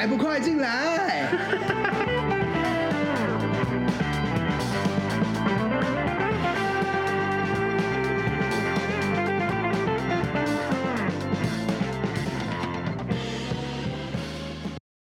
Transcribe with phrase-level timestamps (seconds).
[0.00, 1.28] 还不快进来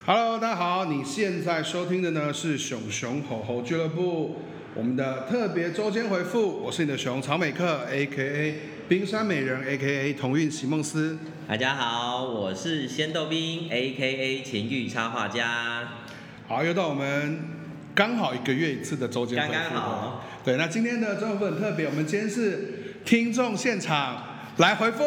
[0.05, 4.37] ！Hello，大家好，你现在收听的呢是熊熊吼吼俱乐部，
[4.75, 8.57] 我们的特别周间回复，我是你的熊草美克，A.K.A.
[8.87, 10.13] 冰山美人，A.K.A.
[10.13, 11.19] 同运席梦思。
[11.47, 14.43] 大家好，我是仙豆冰，A.K.A.
[14.43, 15.91] 情欲插画家。
[16.49, 17.39] 好，又到我们
[17.95, 19.53] 刚好一个月一次的周间回复。
[19.53, 20.25] 刚刚好。
[20.43, 24.25] 对，那今天的周间回很特别，我们今天是听众现场
[24.57, 25.03] 来回复，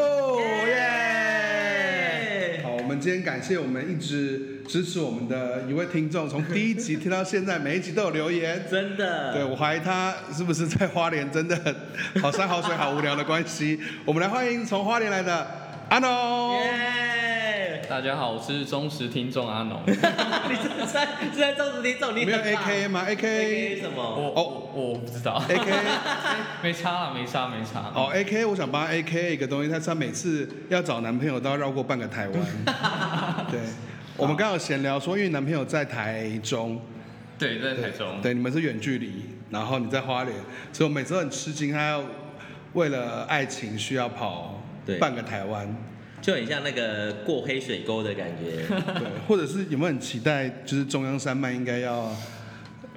[0.68, 2.62] 耶！
[2.64, 8.64] 好，我们今天感谢我们一直支持我们的一位听众，从第一集听到现在，每一集都有留言。
[8.70, 9.34] 真的。
[9.34, 11.76] 对，我怀疑他是不是在花莲，真的
[12.22, 13.80] 好山好水好无聊的关系。
[14.06, 15.66] 我们来欢迎从花莲来的。
[15.90, 16.62] 阿农!
[17.90, 19.82] 大家好，我是忠实听众阿农。
[19.88, 22.14] 你是在是在忠实听众？
[22.14, 24.04] 你没有 A K 吗？A K 什么？
[24.04, 25.42] 我哦，我不知道。
[25.48, 25.72] A K
[26.62, 27.90] 没差了，没差，没差。
[27.96, 32.42] 哦，A K，我想帮 A K 一个东西，他他每次要找男朋友都要绕过半个台湾。
[33.50, 33.62] 对，
[34.18, 36.82] 我们刚好闲聊说，因为男朋友在台中。
[37.40, 38.22] 对，在台中。
[38.22, 40.36] 对，你们是远距离，然后你在花莲，
[40.74, 42.04] 所以我每次都很吃惊，他要
[42.74, 44.62] 为了爱情需要跑。
[44.88, 45.76] 对，半个台湾，
[46.22, 48.64] 就很像那个过黑水沟的感觉。
[48.66, 52.10] 对，或者是有没有很期待，就是中央山脉应该要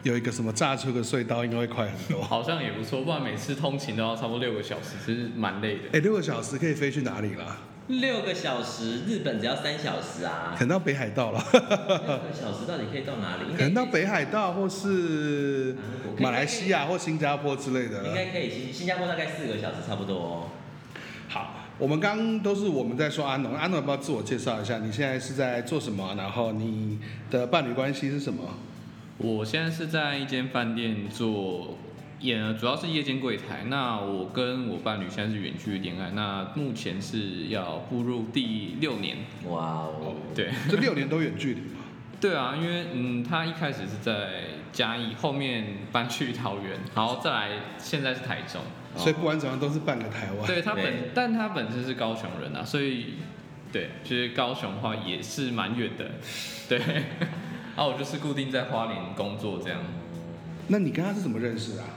[0.05, 2.23] 有一个什么炸出个隧道，应该会快很多。
[2.23, 5.80] 好像也不错，不然每次通勤都要差不多六个小时，其实蛮累的。
[5.92, 7.58] 哎，六个小时可以飞去哪里啦？
[7.89, 10.55] 六个小时，日本只要三小时啊。
[10.57, 11.45] 可能到北海道了。
[11.52, 13.52] 六个小时到底可以到哪里？
[13.57, 15.74] 可能到北海道，或是
[16.17, 18.07] 马来西亚或新加坡之类的。
[18.07, 20.48] 应该可以，新新加坡大概四个小时差不多哦。
[21.80, 21.85] 好。
[21.85, 24.79] 我们刚刚都是我们在说阿农，阿农要不要自我介绍一下？
[24.79, 26.14] 你现在是在做什么？
[26.17, 26.98] 然后你
[27.30, 28.42] 的伴侣关系是什么？
[29.18, 31.77] 我现在是在一间饭店做，
[32.20, 33.64] 也主要是夜间柜台。
[33.69, 39.17] 那我跟我伴侣现在是远距离恋爱，那目前是要步入第六年。
[39.48, 41.80] 哇哦，对，这六年都远距离吗？
[42.20, 47.48] 对啊，因为嗯，他一开始是在嘉义，后面搬去桃园，然后再来
[47.79, 48.61] 现在是台中。
[48.96, 50.46] 所以不管怎样都是半个台湾。
[50.46, 53.14] 对他本，但他本身是高雄人啊，所以
[53.73, 56.11] 对，就是高雄的话也是蛮远的。
[56.68, 59.80] 对，然 后我就是固定在花莲工作这样。
[60.68, 61.89] 那你跟他是怎么认识的啊？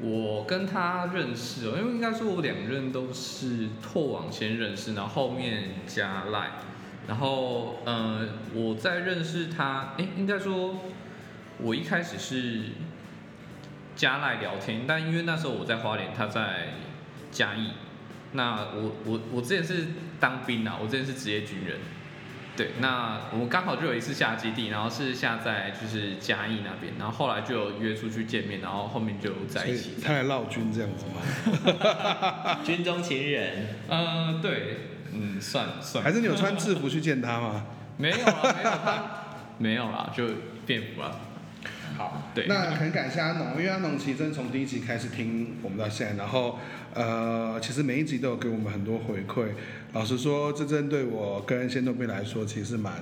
[0.00, 6.50] 我跟他认识哦，因为应该说我两任都是拓网先认识，然后后面加赖，
[7.08, 10.76] 然后呃我在认识他，哎，应该说
[11.58, 12.62] 我一开始是。
[13.94, 16.74] 加赖聊天，但因为那时候我在花莲，他在
[17.30, 17.70] 嘉义。
[18.32, 19.88] 那我我我之前是
[20.18, 21.78] 当兵啊，我之前是职业军人。
[22.54, 29.92] 对，那我们刚好就有一次下基地，然后是下在就是嘉义那边，然后后来就有约出去见面，然后后面就在一起。
[30.04, 32.58] 他来闹军这样子吗？
[32.62, 33.68] 军中情人。
[33.88, 34.80] 嗯，对，
[35.12, 36.04] 嗯，算算。
[36.04, 37.64] 还是你有穿制服去见他吗？
[37.96, 39.04] 没有啊，没有他，
[39.56, 40.26] 没有啦，就
[40.66, 41.20] 便服了。
[41.96, 46.58] 好，对，那很感谢阿农，因为阿农其实从第一集开始听我们到现在，然后
[46.94, 49.48] 呃，其实每一集都有给我们很多回馈。
[49.92, 52.92] 老实说，这针对我跟仙豆冰来说，其实是蛮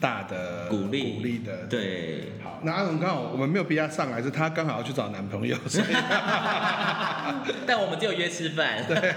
[0.00, 1.66] 大的鼓励鼓励的。
[1.66, 5.86] 对，好，那阿农刚好我们没有逼他上来，是他刚好要去找男朋友，所 以
[7.66, 8.84] 但我们只有约吃饭。
[8.86, 9.14] 对。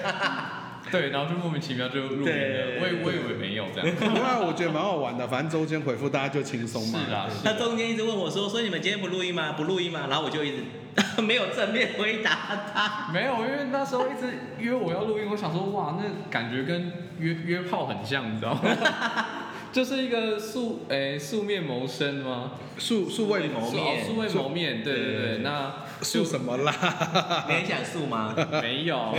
[0.91, 3.95] 对，然后就莫名其妙就录音了，我以我以为没有这样。
[3.97, 6.99] 不过我觉得蛮好玩的，反正周间回复大家就轻松嘛。
[7.07, 7.27] 是啊。
[7.43, 9.53] 他中间一直问我说：“所以你们今天不录音吗？
[9.53, 10.57] 不录音吗？”然后我就一直
[11.21, 12.37] 没有正面回答
[12.73, 13.11] 他。
[13.13, 14.27] 没有，因为那时候一直
[14.57, 18.61] 约我要录音，我想说哇，那感觉跟约约炮很像，你知道吗？
[19.71, 22.53] 就是一个素诶素面谋生吗？
[22.79, 24.03] 素素未谋面。
[24.03, 25.37] 素未谋面，对对对。
[25.43, 25.71] 那
[26.01, 27.45] 素什么啦？
[27.47, 28.33] 你很想素吗？
[28.63, 29.15] 没有。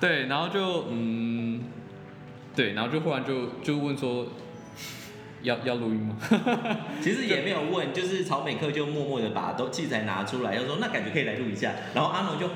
[0.00, 1.62] 对，然后就嗯，
[2.54, 4.26] 对，然后就忽然就就问说，
[5.42, 6.16] 要要录音吗？
[7.00, 12.48] 其实也没有问，就是曹美克就默默的把都器材拿出来，要说那感觉可以来录一下，然后阿龙就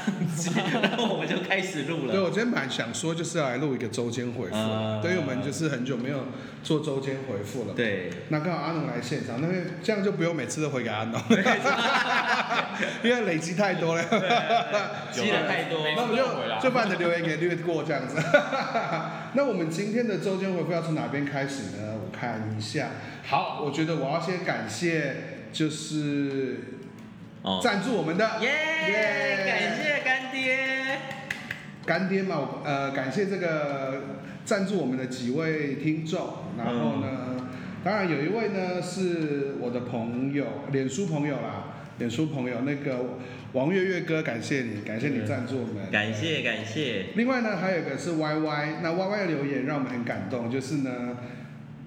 [0.82, 2.12] 然后我们就开始录了。
[2.12, 6.26] 对，我今天本来想说就是要来录一个周间回复，呃、对于我们就是很久没有
[6.62, 7.74] 做周间回复了。
[7.74, 8.10] 对。
[8.28, 9.48] 那刚好阿农来现场，那
[9.82, 11.20] 这样就不用每次都回给阿农，
[13.02, 14.02] 因为累积太多了，
[15.12, 16.24] 积了太多，那我们就
[16.62, 18.16] 就把你的留言给略过这样子。
[19.34, 21.94] 那我们今天的周间回复要从哪边开始呢？
[22.02, 22.88] 我看一下。
[23.26, 25.14] 好，我觉得我要先感谢，
[25.52, 26.79] 就是。
[27.62, 28.38] 赞助我们的。
[28.40, 28.50] 耶
[28.86, 30.98] ，yeah, 感谢干爹，
[31.86, 34.02] 干爹嘛，呃，感谢这个
[34.44, 36.20] 赞助我们的几位听众，
[36.58, 37.46] 然后呢，嗯、
[37.82, 41.64] 当然有一位呢是我的朋友，脸书朋友啦，
[41.98, 43.16] 脸书朋友那个
[43.54, 47.06] 王月月哥，感谢你，感谢你赞助我们，感谢感谢。
[47.14, 51.16] 另外呢，还有一个是 Y Y，那 Y Y 的留言让我们很感动，就是呢，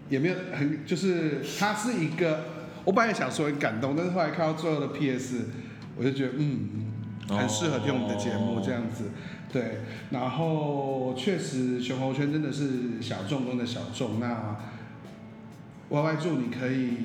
[0.09, 2.52] 也没有很，就是他是一个。
[2.85, 5.45] 我本来想说很感动，但是后来看到最后的 PS，
[5.95, 6.91] 我就觉得嗯，
[7.29, 9.05] 很适合听我们的节目这样子，
[9.51, 9.79] 对。
[10.11, 14.57] 然后确实熊猴圈真的是小众中的小众，那
[15.89, 16.97] Y Y 祝你可以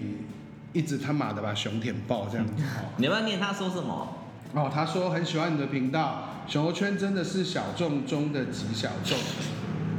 [0.72, 2.52] 一直他妈的把熊舔爆这样子。
[2.98, 4.16] 你要不要念他说什么？
[4.54, 9.16] 哦，他说很喜欢你的频道，熊猴圈真的是小众中的极小众，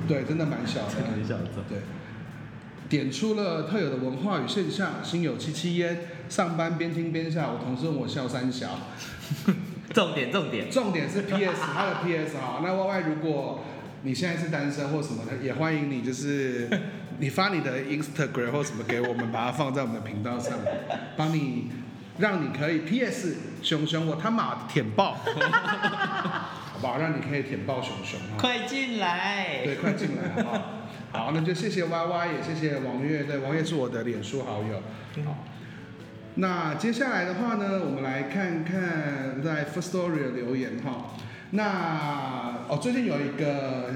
[0.08, 1.78] 对，真的蛮小的，很小众，对。
[2.90, 6.00] 点出了特有的文化与现象，心有戚戚焉。
[6.28, 8.80] 上班边听边笑，我同事问我笑三小。
[9.94, 12.62] 重点重点重点是 PS，他的 PS 哈。
[12.64, 13.64] 那 Y Y，如果
[14.04, 16.70] 你现在是单身或什么的，也欢迎你，就是
[17.18, 20.54] 你发你的 Instagram 或什么给我们，把它放在我们的频道上，
[21.18, 21.72] 帮你
[22.20, 26.98] 让你可以 PS 熊熊，我他妈舔爆， 好不好？
[27.00, 28.20] 让你可以舔爆熊熊。
[28.38, 30.52] 快进来，对，快进来哈。
[30.52, 30.74] 好，
[31.14, 33.24] 那就谢谢 Y Y，也谢谢王月。
[33.24, 34.82] 对，王月是我的脸书好友。
[35.26, 35.46] 好，
[36.36, 41.16] 那接下来的话呢，我们来看看在 First Story 的留言哈。
[41.52, 43.92] 那哦，最近有一个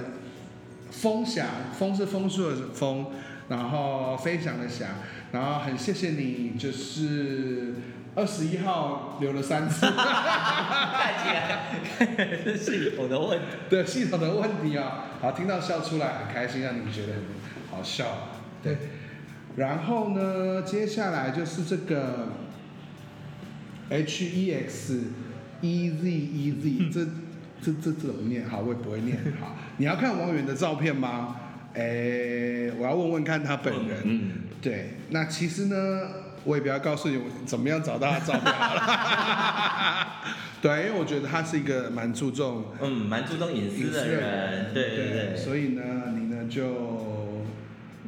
[0.90, 3.08] 风翔，风是风速的风，
[3.50, 4.90] 然后飞翔的翔，
[5.32, 7.74] 然后很谢谢你，就是。
[8.16, 13.46] 二十一号留了三次，看起来是系统的问题。
[13.70, 17.24] 对，系统的问题啊，好，听到笑出来很开心，让你觉得很
[17.72, 18.30] 好笑。
[18.62, 18.78] 对，
[19.56, 22.30] 然后呢，接下来就是这个
[23.90, 25.06] H E X
[25.62, 27.06] E Z E Z， 这
[27.64, 28.48] 这这怎么念？
[28.48, 29.18] 好，我也不会念。
[29.42, 31.36] 好，你要看王源的照片吗？
[31.74, 33.98] 哎，我要问问看他本人。
[34.04, 34.32] 嗯，
[34.62, 35.76] 对，那其实呢？
[36.46, 40.08] 我也不要告诉你我怎么样找到他照片好了，
[40.62, 45.82] 对，因为我觉得他是一个蛮注重，嗯，蛮注重隐私的人，对对对，所以呢，
[46.18, 47.44] 你呢就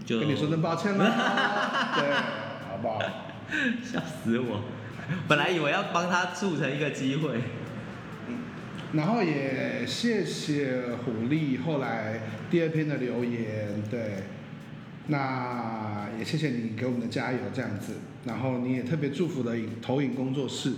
[0.06, 1.06] 就跟你说声抱歉了，
[1.96, 2.14] 对，
[2.70, 3.00] 好不好？
[3.84, 4.62] 笑死我，
[5.28, 7.42] 本来以为要帮他促成一个机会，
[8.94, 14.24] 然后也谢谢虎力后来第二篇的留言，对，
[15.08, 17.94] 那也谢谢你给我们的加油，这样子。
[18.26, 20.74] 然后你也特别祝福的影投影工作室，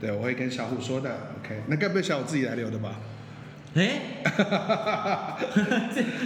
[0.00, 1.10] 对，我会跟小虎说的
[1.42, 3.00] ，OK，那该不会小虎自己来留的吧？
[3.74, 4.22] 哎，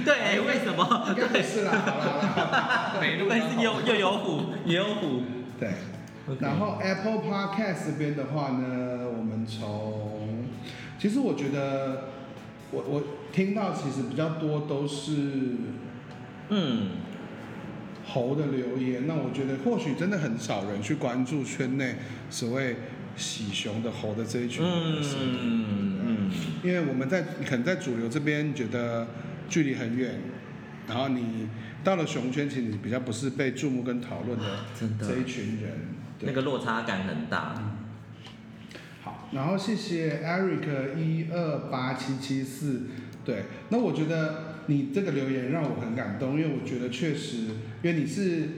[0.05, 1.09] 对，哎，为什么？
[1.17, 5.23] 应该是啦， 但是又又有虎，也有虎，
[5.59, 5.71] 对。
[6.41, 10.45] 然后 Apple Podcast 这边的话呢，我们从，
[10.99, 12.11] 其实我觉得，
[12.71, 13.03] 我我
[13.33, 15.13] 听到其实比较多都是，
[16.51, 17.08] 嗯。
[18.11, 21.97] 猴的留言，那我觉得或许真的很少人去关注圈内
[22.31, 22.75] 所谓
[23.17, 24.73] 喜熊的猴的这一群人。
[24.75, 26.31] 嗯嗯，
[26.63, 29.07] 因为我们在可能在主流这边觉得
[29.51, 30.19] 距离很远，
[30.89, 31.49] 然后你
[31.85, 34.45] 到了熊圈，其实你比较不是被注目跟讨论的
[35.01, 35.73] 这一群人，
[36.21, 37.55] 那个落差感很大。
[37.59, 37.77] 嗯、
[39.03, 42.87] 好，然后谢谢 Eric 一二八七七四，
[43.23, 44.57] 对，那我觉得。
[44.69, 47.39] 你这个留言让我很感动，因为我觉得确实，
[47.83, 48.49] 因为你是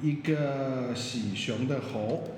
[0.00, 2.30] 一个喜熊的猴，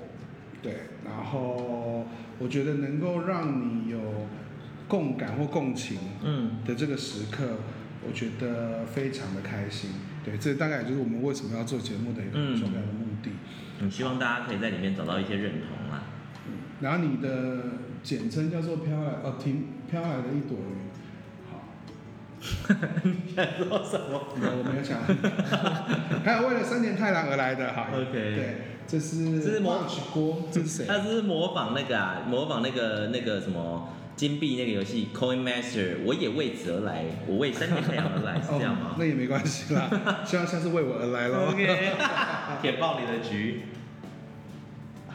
[0.61, 0.73] 对，
[1.05, 2.05] 然后
[2.37, 4.27] 我觉得能够让你有
[4.89, 7.57] 共感或共情，嗯，的这个时刻，嗯，
[8.09, 9.91] 我觉得非常的开心，
[10.25, 13.31] 对，这大概也就是我们为什么要做节目的一个很重要的目的。
[13.79, 16.03] 嗯，希望大家可以在里面找到一些认同啊。
[16.45, 17.63] 嗯，然后你的
[18.03, 20.92] 简称叫做飘来，哦，停，飘来的一朵云。
[23.03, 24.21] 你想说什么？
[24.35, 24.99] 我没有想。
[26.23, 27.87] 还有为了三田太郎而来的哈。
[27.93, 28.11] OK。
[28.11, 29.41] 对，这是。
[29.41, 29.87] 这是模仿。
[30.51, 30.85] 这是谁？
[30.85, 36.03] 他是模仿那个啊，模仿那个那个什么金币那个游戏 Coin Master。
[36.05, 38.95] 我也为此而来，我为三田太郎而来， 是这样吗？
[38.99, 39.89] 那也没关系啦，
[40.25, 41.51] 希望下次为我而来喽。
[41.51, 41.93] OK。
[42.61, 43.63] 舔爆你的局。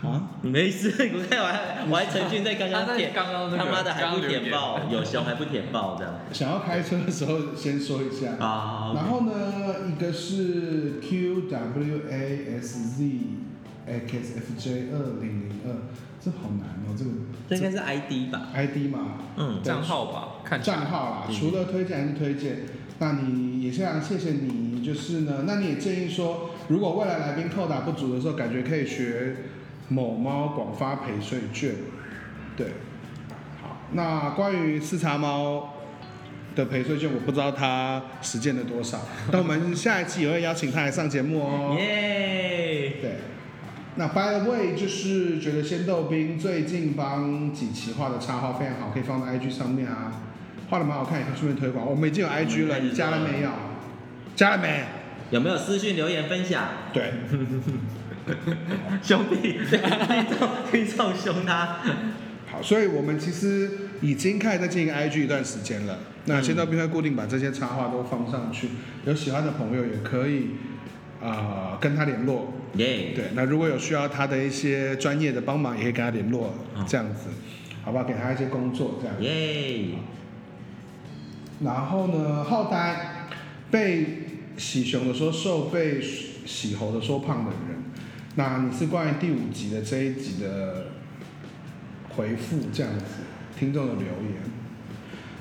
[0.00, 6.14] 啊，没事，我看我还我还陈俊在刚刚舔，刚刚那个他妈的还不舔爆，有熊还不舔爆这样。
[6.33, 8.93] 想要开车的时候先说一下啊。
[8.95, 9.33] 然后呢，
[9.88, 13.11] 一个是 Q W A S Z
[13.88, 15.75] X F J 二零零二，
[16.21, 17.11] 这好难哦，这个。
[17.49, 21.28] 这应该是 I D 吧？I D 嘛，嗯，账号吧，看账号啦。
[21.33, 22.59] 除了推荐还是推荐，
[23.00, 29.37] 那你也非常谢谢你，就是呢，那你也建议说，如果未来来宾扣打不足的时候，感觉可以学。
[29.88, 31.75] 某猫广发陪睡券，
[32.57, 32.66] 对，
[33.62, 35.75] 好，那关于四叉猫
[36.54, 39.00] 的陪睡券，我不知道他实践了多少，
[39.33, 41.76] 但我们下一期也会邀请他来上节目哦。
[41.80, 43.12] 耶，对，
[43.97, 50.12] 那 by the way，就是觉得仙豆冰最近帮几期画的插画非常好，可以放在 IG 上面啊，
[50.68, 51.87] 画的蛮好看，也可以顺便推广。
[51.87, 53.50] 我们已经有 IG 了，你加了没有？
[54.37, 54.85] 加了没？
[55.30, 56.68] 有没有私讯留言分享？
[56.92, 57.12] 对。
[59.02, 61.78] 兄弟，听众听众凶他。
[62.50, 63.70] 好，所以我们其实
[64.00, 65.99] 已经开始在经营 IG 一段时间了。
[66.25, 68.68] 那仙豆冰会固定把这些插画都放上去，
[69.04, 70.49] 有喜欢的朋友也可以
[71.23, 72.52] 啊、呃、跟他联络。
[72.75, 73.12] 耶。
[73.14, 76.54] 对，那如果有需要他的一些专业的帮忙，也可以跟他联络，
[76.87, 77.28] 这样子，
[77.82, 78.04] 好不好？
[78.04, 79.14] 给他一些工作，这样。
[79.23, 79.94] 耶。
[81.61, 83.26] 然后呢，浩呆
[83.70, 84.25] 被
[84.56, 87.85] 喜熊的说瘦，被喜猴的说胖的人。
[88.38, 90.92] 那你是关于第五集的这一集的
[92.11, 93.04] 回复这样子，
[93.59, 94.35] 听众的留言，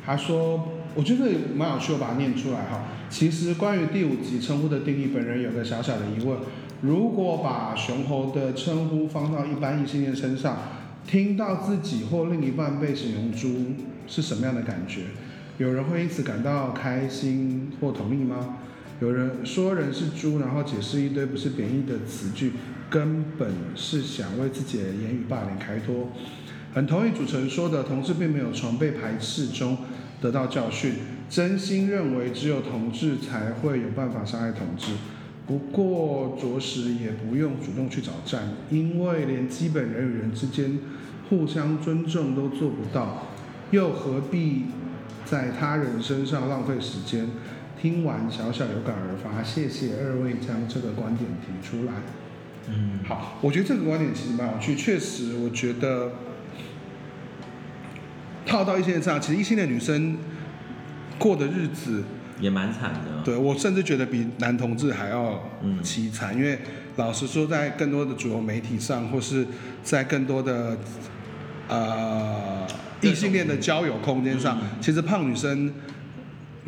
[0.04, 1.26] 他说，我觉得
[1.56, 2.86] 蛮有趣，我把它念出来哈。
[3.08, 6.40] 其实关于第五集称呼的定义，本人有个小小的疑问：
[6.82, 10.58] 如果把雄猴的称呼放到一般异性恋身上，
[11.06, 13.76] 听到自己或另一半被形容猪，
[14.08, 15.02] 是什么样的感觉？
[15.60, 18.58] 有人会因此感到开心或同意吗？
[19.00, 22.54] 有人说人是猪，然后解释一堆不是贬义的词句。
[22.90, 26.10] 根本是想为自己的言语霸凌开脱。
[26.74, 29.78] 很同意主持人说的，同志并没有从被排斥中
[30.22, 30.94] 得到教训。
[31.30, 34.94] 真心认为只有同志才会有办法伤害同志。
[35.46, 40.80] 不过着实也不用主动去找战，因为连基本人与人之间
[41.30, 43.28] 互相尊重都做不到，
[43.72, 44.66] 又何必
[45.26, 47.30] 在他人身上浪费时间？
[47.82, 51.94] 听完小小有感而发，谢谢二位将这个观点提出来。
[52.68, 54.76] 嗯，好，我觉得这个观点其实蛮有趣。
[54.76, 56.12] 确实，我觉得
[58.46, 60.18] 套到异性恋上，其实异性恋女生
[61.18, 62.04] 过的日子
[62.40, 63.24] 也蛮惨的。
[63.24, 65.50] 对，我甚至觉得比男同志还要
[65.82, 66.60] 凄惨，嗯，因为
[66.98, 69.48] 老实说，在更多的主流媒体上，或是
[69.84, 70.78] 在更多的
[71.70, 72.68] 呃
[73.02, 75.74] 异性恋的交友空间上，嗯，其实胖女生。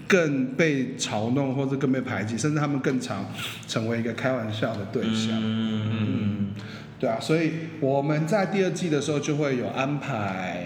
[0.10, 3.28] 更被嘲弄，或者更被排挤，甚至他们更常
[3.68, 5.40] 成为一个开玩笑的对象。
[5.40, 6.48] 嗯嗯，
[7.00, 10.64] 对啊，所以我们在第二季的时候就会有安排，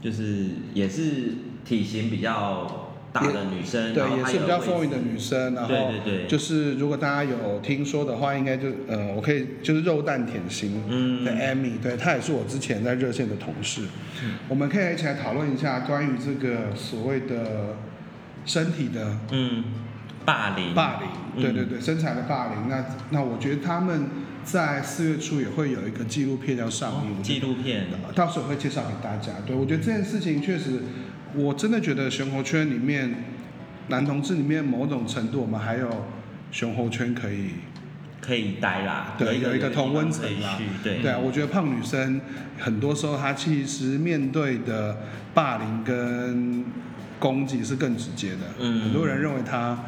[0.00, 5.54] 就是也是体型比较大的女生，对，也是比较丰腴的女生。
[5.54, 10.72] 然后，对对对，就是如果大家有听说的话，应该就呃，我可以就是肉蛋甜心
[11.22, 13.82] 的 Amy，对，她也是我之前在热线的同事。
[14.24, 17.76] 嗯，我们可以一起来讨论一下关于这个所谓的。
[18.44, 19.64] 身体的嗯
[20.24, 22.68] 霸凌，霸凌，对对对，身材的霸凌。
[22.68, 24.08] 那那我觉得他们
[24.44, 29.32] 在四月初也会有一个纪录片要上映，纪录片，到时候会介绍给大家。
[29.46, 30.82] 对，我觉得这件事情确实，
[31.34, 33.24] 我真的觉得熊猴圈里面
[33.88, 36.06] 男同志里面某种程度，我们还有
[36.52, 37.50] 熊猴圈可以
[38.20, 40.98] 可以待啦，对，有一个同温层啦，对。
[40.98, 42.20] 对啊，我觉得胖女生
[42.58, 44.98] 很多时候她其实面对的
[45.34, 46.64] 霸凌跟
[47.20, 49.78] 攻击是更直接的，嗯，很多人认为他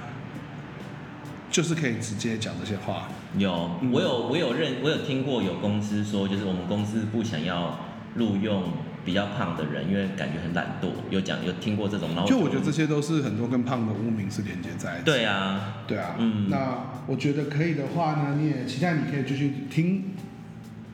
[1.50, 3.08] 就是可以直接讲这些话。
[3.38, 7.80] 有，嗯、我有，我有认，我有听过有公司说，就是我们公司不想要
[8.16, 8.64] 录用
[9.04, 10.88] 比较胖的人，因为感觉很懒惰。
[11.10, 15.04] 有讲，有听过这种，然后就我觉得这些都是很多跟胖的污名是连接在一起。
[15.06, 20.12] 对啊，对啊，嗯，那我觉得可以的话呢，你也期待你可以继续听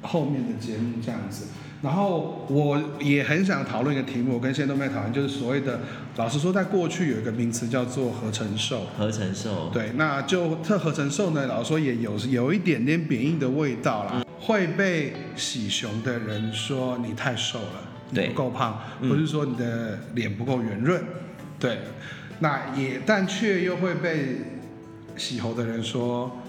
[0.03, 1.49] 后面的节目这样子。
[1.81, 5.79] 然后我也很想讨论一个题目，我跟仙豆妹讨论，就是所谓的，
[6.17, 8.87] 老实说，在过去有一个名词叫做合成瘦。
[8.99, 9.71] 合成瘦。
[9.73, 21.01] 对，那就这合成瘦呢，老实说也有有一点点贬义的味道啦，嗯、会被喜熊的人说你太瘦了，你不够胖，或是说你的脸不够圆润，
[21.61, 21.79] 对，
[22.41, 24.39] 那也但却又会被
[25.17, 26.41] 喜猴的人说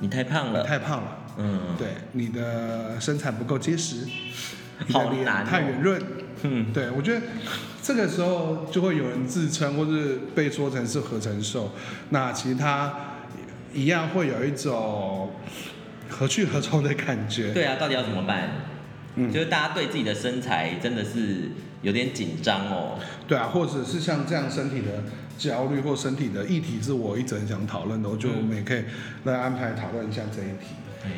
[0.00, 4.06] 你太胖了，你太胖了，嗯，对，你的身材不够结实。
[4.92, 6.02] 好难、哦，太圆润。
[6.42, 7.22] 嗯，对，我觉得
[7.82, 11.72] 这个时候就会有人自称，或是被说成是合成瘦。
[12.10, 12.94] 那其实他
[13.72, 15.30] 一样会有一种
[16.08, 17.52] 何去何从的感觉。
[17.52, 18.50] 对啊，到底要怎么办？
[19.14, 22.98] 嗯，就是大家对自己的身材真的是有点紧张哦。
[23.26, 25.02] 对啊，或者是像这样身体的
[25.38, 28.84] 焦虑或身体的议题，是我一直很想讨论的，我觉得我们也可以
[29.24, 30.74] 来安排讨论一下这一题。
[31.06, 31.10] 嗯，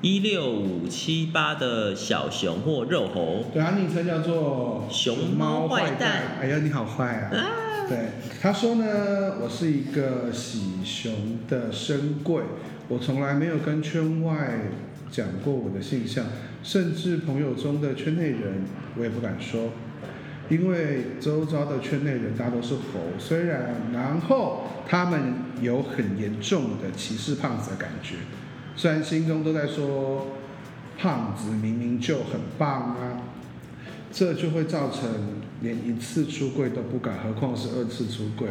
[0.00, 6.38] 一六五七八的小熊或肉猴，对啊，昵称叫做熊猫坏蛋。
[6.40, 7.36] 哎呀，你好坏啊！
[7.36, 12.44] 啊对，他说呢，我是一个喜熊的深柜，
[12.86, 14.60] 我从来没有跟圈外
[15.10, 16.26] 讲过我的性向，
[16.62, 18.62] 甚至朋友中的圈内人，
[18.96, 19.70] 我也不敢说，
[20.48, 28.14] 因为周遭的圈内人大多是猴，虽然然后他们有很严重的歧视胖子的感觉，
[28.78, 30.28] 虽然心中都在说，
[30.96, 33.22] 胖子明明就很棒啊，
[34.12, 35.38] 这就会造成。
[35.60, 38.46] 连一次出柜都不敢，何况是二次出柜？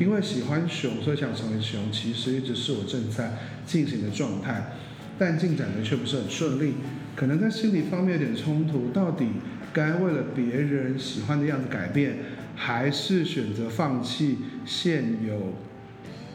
[0.00, 1.92] 因为喜欢熊，所以想成为熊。
[1.92, 4.72] 其实一直是我正在进行的状态，
[5.18, 6.76] 但进展的却不是很顺利。
[7.14, 9.26] 可能在心理方面有点冲突，到底
[9.74, 12.20] 该为了别人喜欢的样子改变，
[12.54, 15.52] 还是选择放弃现有、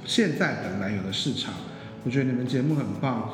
[0.06, 1.52] 现在本来有的市场？
[2.04, 3.30] 我觉得你们节目很棒。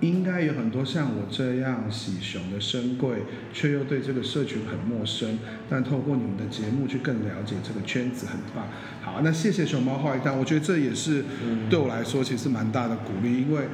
[0.00, 3.18] 应该有很多像我这样喜熊的深贵，
[3.52, 5.38] 却又对这个社群很陌生。
[5.70, 8.66] 但透过你们的节目去更了解这个圈子，很棒。
[9.00, 11.24] 好，那谢谢熊猫坏蛋，我觉得这也是
[11.70, 13.66] 对我来说其实蛮大的鼓励，因为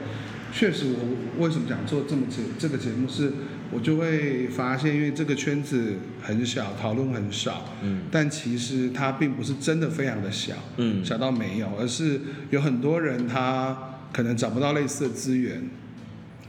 [0.52, 3.32] 确实我为什么想做这么节这个节目是，
[3.72, 15.68] 我就会发现，因为这个圈子很小，讨论很少，嗯，但其实它并不是真的非常的小，嗯，小到没有，而是有很多人他可能找不到类似的资源。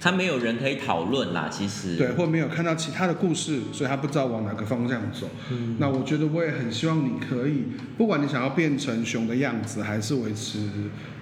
[0.02, 5.30] 他没有人可以讨论啦，其实对，或没有看到其他的故事，所以他不知道往哪个方向走。
[5.52, 7.64] 嗯，那我觉得我也很希望你可以，
[7.98, 10.70] 不管你想要变成熊的样子，还是维持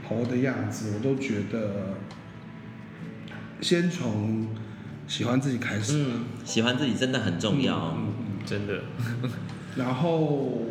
[0.08, 1.96] 猴的样子，我都觉得
[3.62, 4.48] 先从
[5.08, 5.94] 喜欢自己开始。
[5.98, 7.96] 嗯，喜欢自己真的很重要。
[7.98, 8.84] 嗯，嗯，真的。
[9.76, 10.62] 然后。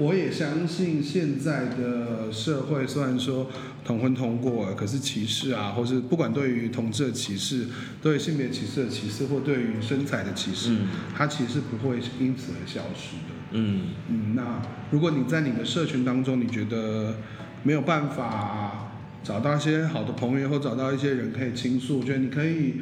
[0.00, 3.50] 我也相信现在的社会，虽然说
[3.84, 7.66] 同婚通过了，可是歧视啊，或是不管对于同志的歧视，
[8.00, 13.34] 对性别歧视的歧视，或对于身材的歧视，嗯、它其实不会因此而消失的。
[13.50, 17.16] 嗯嗯，那如果你在你的社群当中，你觉得
[17.62, 18.90] 没有办法
[19.22, 22.76] 找到一些好的朋友，或找到一些人可以倾诉，我觉得你可以，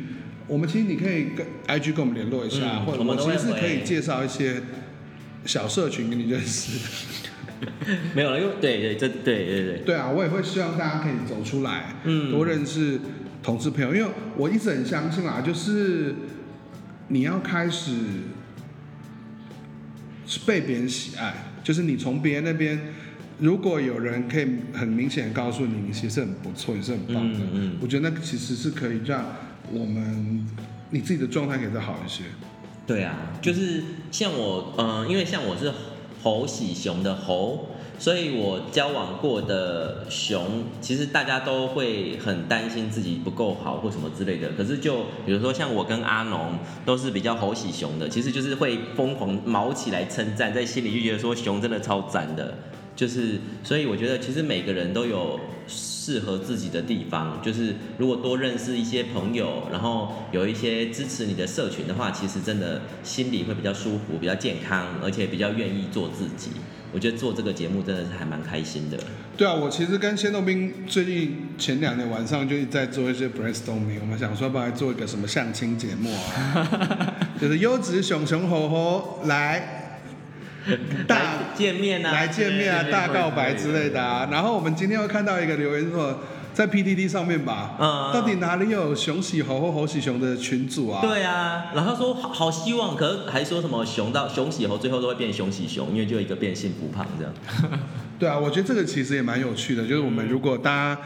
[0.47, 4.63] 我们其实你可以跟 IG 跟我们联络一下，嗯、或者我们其实是可以介绍一些。
[5.45, 6.79] 小社群跟你认识。
[6.79, 7.69] 的，
[8.15, 9.79] 没有了，因为对对这对对对。
[9.79, 13.01] 对啊，我也会希望大家可以走出来，嗯，多认识
[13.43, 16.15] 同志朋友，因为我一直很相信啦，就是
[17.09, 17.93] 你要开始
[20.27, 22.79] 是被别人喜爱，就是你从别人那边，
[23.39, 29.25] 如果有人可以很明显的告诉你，你其实很不错，也是很棒的，嗯，嗯，我觉得那个其实是可以让
[29.73, 30.47] 我们
[30.91, 32.23] 你自己的状态可以再好一些。
[32.89, 35.71] 对啊，就是像我，嗯、呃，因为像我是
[36.23, 37.67] 猴喜熊的猴，
[37.99, 44.49] 所以我交往过的熊，其实大家都会很担心自己不够好或什么之类的。
[44.57, 52.55] 可是就比如说像我跟阿农都是比较猴喜熊的，其实就是会疯狂毛起来称赞，在心里就觉得说熊真的超赞的。
[52.99, 57.41] 就是，所以我觉得其实每个人都有适合自己的地方。
[57.41, 66.51] 就是如果多认识一些朋友，然后有一些支持你的社群的话，其实真的心里会比较舒服、比较健康，而且比较愿意做自己。
[66.93, 68.99] 我觉得做这个节目真的是还蛮开心的。
[69.37, 77.15] 对啊，我其实跟仙豆兵最近前两年晚上就在做一些 brainstorming，我们想说要不要做一个什么相亲节目啊？
[77.41, 79.78] 就是优质熊熊猴猴来。
[81.07, 81.17] 大
[81.55, 84.29] 见面啊，来见面啊，大告白之类的啊。
[84.31, 86.21] 然后我们今天又看到一个留言说，
[86.53, 91.01] 在 PTT 上面吧，嗯，到底哪里有熊喜猴或猴喜熊的群组啊？
[91.01, 97.33] 对啊，然后说好好希望，可是还说什么熊到熊喜猴最后都会变熊喜熊，因为就一个变幸福胖这样。
[98.19, 101.01] 对啊，我觉得这个其实也蛮有趣的，就是我们如果大家，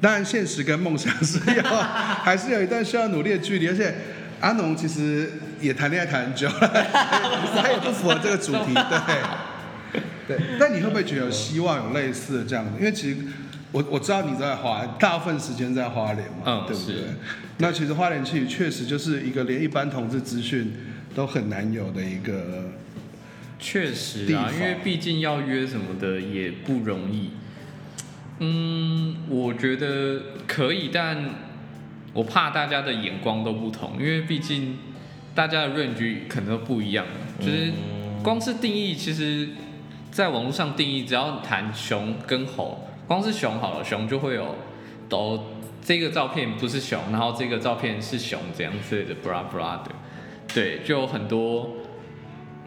[0.00, 1.62] 当然现实跟梦想是要
[2.24, 3.94] 还是有一段需要努力的距离，而且。
[4.40, 6.52] 阿农其实也谈恋爱谈很久了，
[7.62, 10.38] 他也不符合这个主题，对，对。
[10.58, 12.72] 那你会不会觉得有希望有类似的这样的？
[12.78, 13.16] 因为其实
[13.72, 16.96] 我我知道你在花大部分时间在花莲嘛，嗯，对不对？
[17.58, 20.72] 那其实花莲其实确实就是一个连一般同志资讯
[21.14, 22.70] 都很难有的一个，
[23.58, 27.30] 确实啊，因为毕竟要约什么的也不容易。
[28.38, 31.50] 嗯，我觉得可以，但。
[32.12, 34.76] 我怕大家的眼光都不同，因为毕竟
[35.40, 37.06] 大家的 range 可能都不一样。
[37.38, 37.72] 就是
[38.22, 39.48] 光是定义，其实
[40.10, 44.54] 在网络上定义，只要谈熊跟猴，光是熊好了，熊就会有
[45.08, 45.42] 都
[45.82, 49.90] 这个照片不是熊，然后这个照片是熊怎样之类的，bra bra 的，
[50.52, 51.70] 对，就有很多，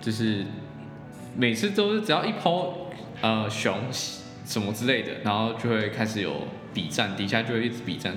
[0.02, 0.44] 就是
[1.38, 2.90] 每次都是只要一抛
[3.22, 8.16] 呃熊什么之类的，然后就会开始有比战，底下就会一直比战。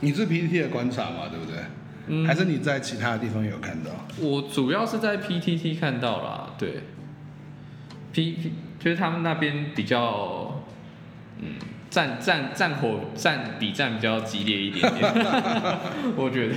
[0.00, 1.56] 你是 PTT 的观察嘛，对不对？
[2.06, 2.26] 嗯。
[2.26, 3.90] 还是你在其他的地方有看到？
[4.18, 6.82] 我主要是在 PTT 看到啦，对。
[8.12, 10.62] P P 就是他们那边比较，
[11.40, 11.54] 嗯，
[11.90, 15.12] 战战战火战比战比较激烈一点点，
[16.16, 16.54] 我觉得。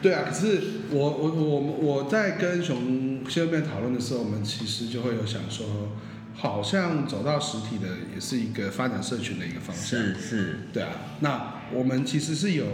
[0.00, 5.92] 对啊，可是我我我我在跟熊先生讨论的时候，我们其实就会有想说。
[6.40, 9.98] 好像走到实体的也是一个发展社群的一个方向。
[9.98, 10.90] 是是，对啊。
[11.18, 12.64] 那我们其实是有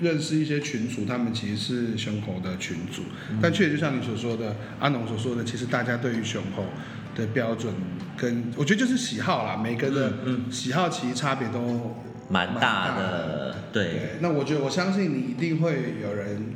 [0.00, 6.64] 认识一些群主，他们其实是熊猴的群主，嗯、但确实就像你所说的，阿农所说的，其实大家对于熊猴
[7.14, 7.72] 的标准
[8.16, 10.12] 跟我觉得就是喜好啦，每个人的
[10.50, 11.96] 喜好其实差别都
[12.28, 13.56] 蛮大，大的。
[13.72, 13.84] 对。
[13.84, 13.92] 对。
[14.20, 16.54] 那我觉得我相信你一定会有人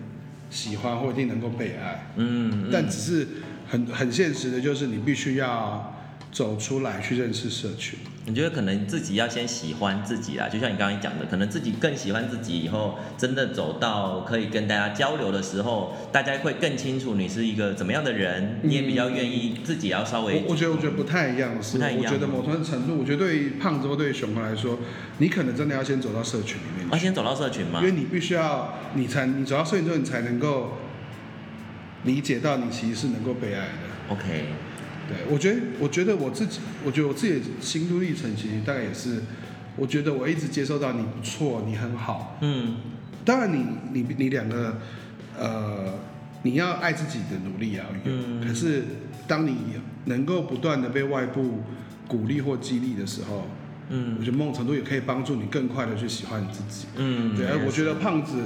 [0.51, 2.13] 喜欢或一定能够被爱。
[2.17, 2.69] 嗯。
[2.73, 3.27] 但只是
[3.69, 5.97] 很很现实的，就是你必须要。
[6.33, 20.35] 走出来去认识社群，你觉得可能自己要先喜欢自己啦，就像你刚刚讲的，可能自己更喜欢自己以后，真的走到可以跟大家交流的时候，大家会更清楚你是一个怎么样的人，你也比较愿意自己要稍微。
[20.37, 22.05] 我我觉得我觉得不太一样，是不太一样。
[22.05, 24.79] 我觉得某种程度，我觉得对于胖子或对于熊来说，
[25.17, 26.87] 你可能真的要先走到社群里面。
[26.93, 27.81] 要先走到社群吗？
[27.81, 30.75] 因为你必须要，你才你走到社群之后，你才能够
[32.05, 33.73] 理解到你其实是能够被爱的。
[34.11, 34.45] OK。
[35.11, 39.21] 对，我觉得，我觉得我自己，我觉得我自己的心路历程其实大概也是，
[39.77, 42.77] 我觉得我一直接受到你不错，你很好，嗯，
[43.25, 44.79] 当然你你你两个，
[45.37, 45.99] 呃，
[46.45, 48.85] 你要爱自己的努力啊，嗯，可是
[49.27, 49.57] 当你
[50.05, 51.61] 能够不断的被外部
[52.07, 53.49] 鼓励或激励的时候，
[53.89, 58.37] 嗯，我觉得某种程度也可以帮助你更快的去喜欢你自己，嗯，对，我觉得胖子，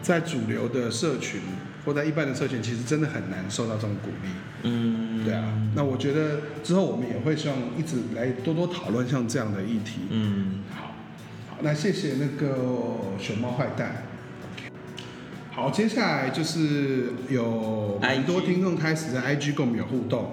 [0.00, 1.40] 在主流的社群。
[1.84, 4.28] 或在一般的社群，其实真的很难受到这种鼓励。
[4.62, 5.52] 嗯，对啊。
[5.74, 10.02] 那我觉得之后我们也会希望一直来多多讨论像这样的议题。
[10.10, 10.94] 嗯，好，
[11.50, 12.56] 好，那谢谢那个
[13.18, 14.04] 熊猫坏蛋。
[15.50, 20.32] 好，接下来就是有很多听众开始在 IG 跟我们有互动。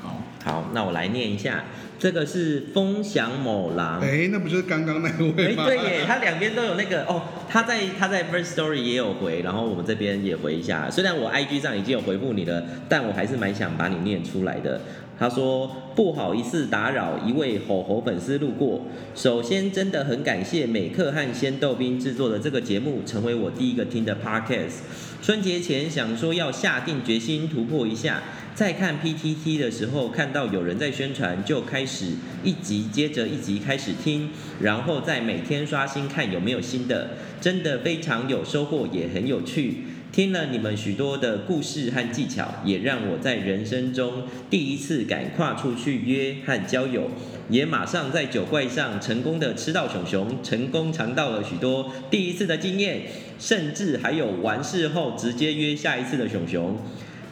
[0.00, 1.64] 好，好，那我来念一下。
[1.98, 5.64] 这个是风翔某郎，哎，那不就是刚刚那位吗？
[5.64, 10.90] 哎，对耶，他两边都有那个哦，他在他在 First Story 也有回，然后我们这边也回一下。
[10.90, 14.80] 虽然我 IG 上已经有回复你了，但我还是蛮想把你念出来的。
[15.16, 18.82] 他说不好意思打扰一位吼吼粉丝路过，
[19.14, 24.80] 首先真的很感谢美克和鲜豆冰制作的这个节目，成为我第一个听的 Podcast。
[25.22, 28.22] 春节前想说要下定决心突破一下。
[28.54, 32.12] 在看 PTT 的时候，看到有人在宣传，就开始
[32.44, 39.78] 一集接着一集开始听，然后再每天刷新看有没有新的，真的非常有收获，也很有趣。
[40.12, 47.10] 听了你们许多的故事和技巧，也让我在人生中第一次敢跨出去约和交友，
[47.50, 53.02] 也马上在酒怪上成功的吃到熊熊，成功尝到了许多第一次的经验，
[53.40, 56.78] 甚至还有完事后直接约下一次的熊熊。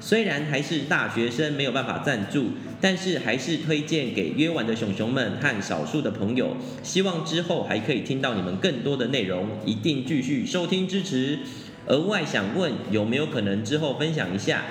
[0.05, 2.47] 虽然还是大学生，没有办法赞助，
[2.81, 6.57] 但是还是推荐给约完的熊熊们和少数的朋友。
[6.83, 11.39] 希望之后还可以听到你们更多的内容，一定继续收听支持。
[11.87, 14.65] 额外想问，有没有可能之后分享一下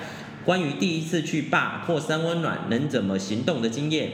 [0.44, 4.10] 关于第一次去霸或三温暖能怎么行动的经验？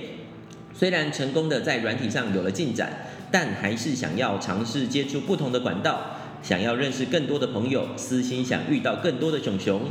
[0.73, 6.18] 虽然成功的在软体上有了进展，但还是想要尝试接触不同的管道。
[6.43, 9.83] 想要认识更多的朋友，私心想遇到更多的熊熊。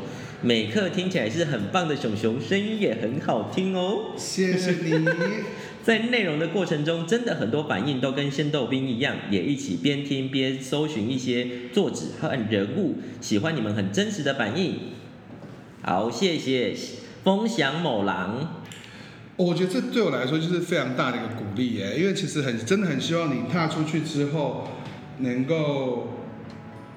[0.41, 4.13] 每刻听起来是很棒的熊熊，声音也很好听哦。
[4.15, 5.05] 谢谢你。
[5.83, 12.97] 在内容的过程中，真的很多反应都跟鲜豆冰一样，也一起边听边搜寻一些作者和人物。
[13.19, 14.75] 喜欢你们很真实的反应。
[15.81, 16.75] 好，谢谢
[17.23, 18.63] 风翔某狼。
[19.37, 24.67] 我觉得这对我来说就是非常大的一个鼓励耶，因为其实很真的很希望你踏出去之后
[25.19, 26.13] 能够。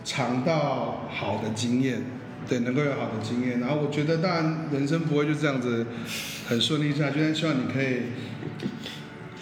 [0.05, 2.03] 尝到好的经验，
[2.49, 3.61] 对，能够有好的经验。
[3.61, 5.87] 然后我觉得，当然人生不会就这样子
[6.49, 7.97] 很顺利下去，但希望你可以，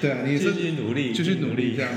[0.00, 1.90] 对啊，你是继续努力，继续努力这样。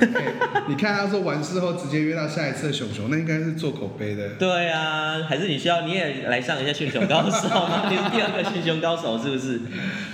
[0.67, 4.35] 你看他说完事后直接约到下一次的熊熊，那应该是做口碑的。
[4.35, 7.89] 对啊，还是你需要你也来上一下驯熊高手吗？
[7.89, 9.61] 你是第二个驯熊高手是不是？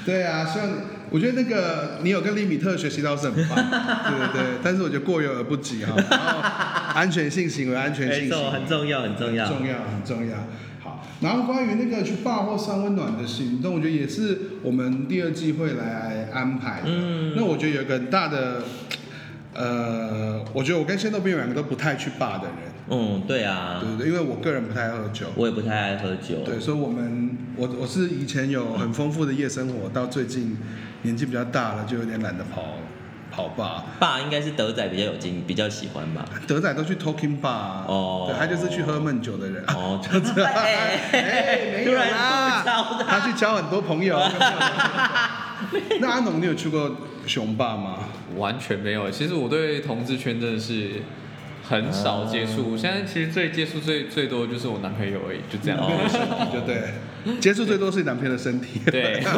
[0.05, 0.96] 对啊，希望。
[1.09, 3.55] 我觉得那个你有跟利米特学习到是很棒，
[4.09, 5.93] 对对对，但是我觉得过犹而不及哈。
[6.09, 6.39] 然后
[6.93, 10.37] 安全性行为，安全性行为很重要，很重要，很重要，很重要。
[10.83, 16.87] 好，然后关于那个去 bar 或三温暖的行动，我觉得也是我们第二季会来安排的。
[16.87, 18.63] 嗯，那我觉得有一个很大的，
[19.53, 22.55] 呃，我觉得我跟仙豆冰两个都不太去 bar 的人。
[22.89, 26.37] 嗯，对啊，对对对，因为我个人不太喝酒，我也不太爱喝酒。
[26.45, 30.55] 对，所以我们我我是以前有很丰富的夜生活，到最近
[31.07, 32.63] 年纪比较大了，就有点懒得跑。
[33.29, 36.25] 跑吧，爸应该是德仔比较有经，比较喜欢吧。
[36.47, 39.63] 德仔都去 Talking Bar，哦，对，他就是去喝闷酒的人。
[39.67, 40.49] 哦，就这样。
[40.55, 42.63] 哎，没有啦，
[43.07, 44.17] 他去交很多朋友。
[45.99, 46.95] 那阿农，你有去过
[47.27, 48.05] 熊爸吗？
[48.37, 49.11] 完全没有。
[49.11, 51.03] 其实我对同志圈真的是
[51.69, 52.75] 很少接触。
[52.75, 55.77] 现在其实最接触最最多的就是我男朋友而已，就这样。
[55.83, 56.93] 哦，就对，
[57.39, 58.81] 接触最多是你男朋友的身体。
[58.89, 59.21] 对。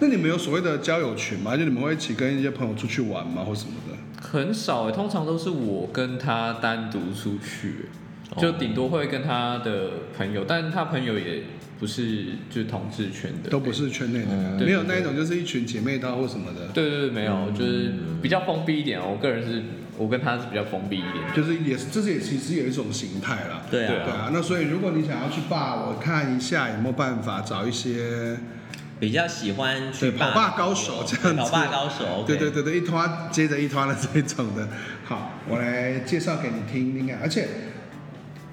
[0.00, 1.56] 那你们有所谓的交友群吗？
[1.56, 3.96] 就你们会一起跟一些朋友出去玩吗，或什么的？
[4.20, 7.86] 很少，通常都是我跟他单独出去，
[8.36, 11.42] 就顶多会跟他的朋友，但他朋友也
[11.78, 16.68] 不是就同志圈的，都不是圈内的，嗯、没有那一种就是一群姐妹淘或什么的。
[16.74, 19.00] 对对对，没有，就是比较封闭一点。
[19.00, 19.62] 我个人是，
[19.96, 23.62] 我跟他是比较封闭一点，就是也是，这是也其实有一种形态啦。
[23.70, 24.30] 对啊，对啊。
[24.32, 28.36] 那所以如果你想要去 bar，我看一下有没有办法找一些。
[29.00, 34.68] 比较喜欢去跑吧高手这样子，跑吧高手，对对对对，一拖接着一拖的这种的。
[35.04, 37.18] 好，我来介绍给你听听看。
[37.22, 37.48] 而且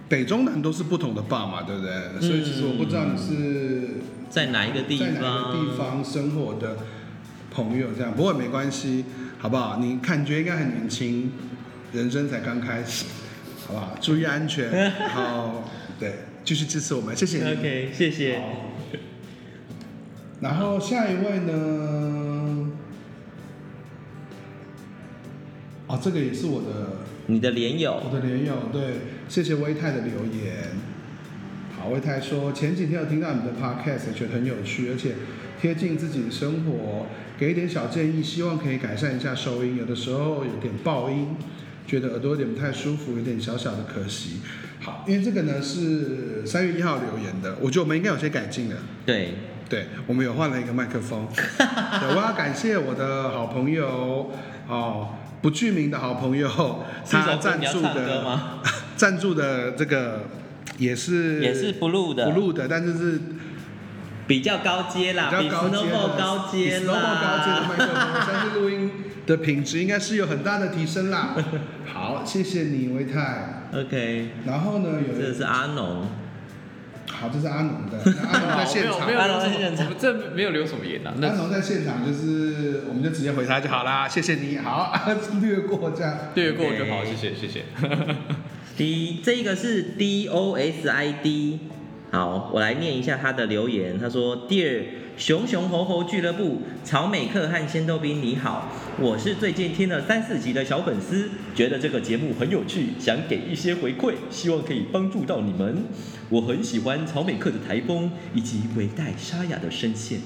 [0.08, 2.22] 北中南都是不同的爸嘛，对不对？
[2.22, 6.78] 所以其实我不知道你是在哪一个地方，在哪个地方生活的
[7.50, 8.14] 朋友这样。
[8.14, 9.06] 不过没关系，
[9.40, 9.78] 好不好？
[9.80, 11.32] 你感觉应该很年轻，
[11.92, 13.06] 人生才刚开始，
[13.68, 13.98] 好不好？
[14.00, 15.68] 注意安全，好，
[16.00, 17.52] 对，继续支持我们，谢谢你。
[17.52, 18.40] OK，谢谢。
[20.46, 22.72] 然后下一位呢？
[25.88, 30.68] 哦，这个也是我的，你的连友，我的连友，对，谢谢威泰的留言。
[31.76, 35.16] 好，威泰说前几天有听到你的 podcast，觉得很有趣，而且
[35.60, 37.08] 贴近自己的生活，
[37.40, 41.30] 给一点小建议，希望可以改善一下收音，有的时候有点爆音，
[41.88, 44.42] 觉得耳朵有点不太舒服，有点小小的可惜。
[44.80, 48.76] 好，因为这个呢是三月一号留言的，我觉得我们应该有些改进了。
[49.08, 49.34] 对。
[49.68, 51.28] 对，我们有换了一个麦克风。
[51.36, 54.32] 对，我要感谢我的好朋友
[54.68, 55.10] 哦，
[55.42, 56.48] 不具名的好朋友，
[57.10, 58.38] 他赞助的
[58.96, 60.26] 赞助的这个
[60.78, 63.22] 也是也是 blue 的 blue 的，但是是
[64.28, 68.92] 比较高阶啦，比较高阶的高阶啦，高阶的麦克风，相信录音
[69.26, 71.36] 的品质应该是有很大的提升啦。
[71.92, 73.64] 好，谢谢你，维泰。
[73.74, 74.30] OK。
[74.46, 76.08] 然后呢，有这是阿农。
[77.26, 77.98] 好，这是阿农的。
[78.32, 81.12] 阿农在现场，阿农在现场，这没有留什么言呐。
[81.22, 84.08] 阿农在现场，就是我们就直接回他就好啦。
[84.08, 84.94] 谢谢你好，
[85.42, 87.64] 略过这样，略过就好，谢谢谢谢。
[88.78, 91.60] D 这个是 D O S I D，
[92.16, 94.00] 好，我来念一下他的留言。
[94.00, 94.84] 他说：Dear
[95.18, 105.84] 熊熊猴猴俱乐部，曹美克和仙豆冰你好，我是最近听了三四集的小粉丝，觉得这个节目很有趣，想给一些回馈，希望可以帮助到你们。
[106.30, 110.22] 我很喜欢曹美克的台风以及微带沙哑的声线，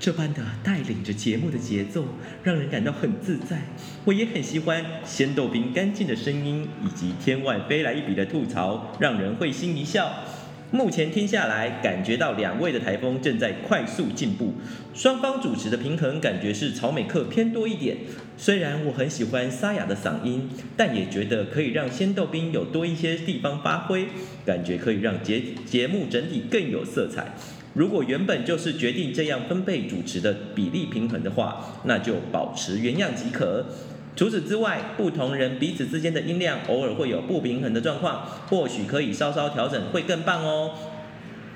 [0.00, 2.06] 这般的带领着节目的节奏，
[2.42, 3.58] 让人感到很自在。
[4.06, 10.10] 我也很喜欢仙豆冰干净的声音以及天外飞来一笔的吐槽，让人会心一笑。
[10.70, 14.54] 目前听下来，感觉到两位的台风正在快速进步，
[14.92, 17.96] 双方主持的平衡感觉是曹美克偏多一点。
[18.36, 24.08] 虽然我很喜欢沙哑的嗓音，但也觉得可以让仙豆冰有多一些地方发挥，
[24.44, 27.34] 感觉可以让节节目整体更有色彩。
[27.74, 33.66] 如果原本就是决定这样分配主持的比例平衡的话，那就保持原样即可。
[34.16, 40.70] 除此之外，不同人彼此之间的音量偶尔会有不平衡的状况，或许可以稍稍调整，会更棒哦。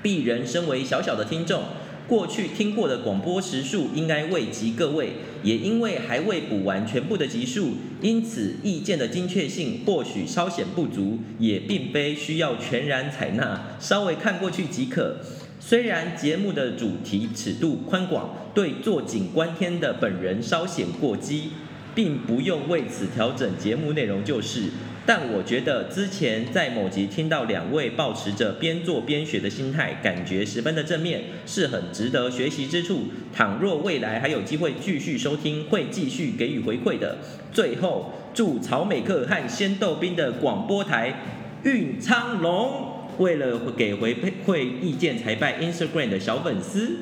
[0.03, 1.63] 鄙人身为小小的听众，
[2.07, 15.17] 过去听过的广播时数应该未及各位，也因为还未补完全部的集数，因此意见的精确性或许稍显不足，也并非需要全然采纳，稍微看过去即可。
[15.61, 21.51] 虽然节目的主题尺度宽广，对坐井观天的本人稍显过激。
[21.93, 24.63] 并不用为此调整节目内容，就是。
[25.05, 33.05] 但我觉得之前在某集听到两位抱持着边做边学的心态，感觉十分的正面，是很值得学习之处。
[33.33, 37.17] 倘若未来还有机会继续收听，会继续给予回馈的。
[37.51, 41.21] 最后，祝曹美克和仙豆冰的广播台
[41.63, 42.93] 运昌隆。
[43.17, 46.97] 为了给回馈意见才拜 Instagram 的小粉丝。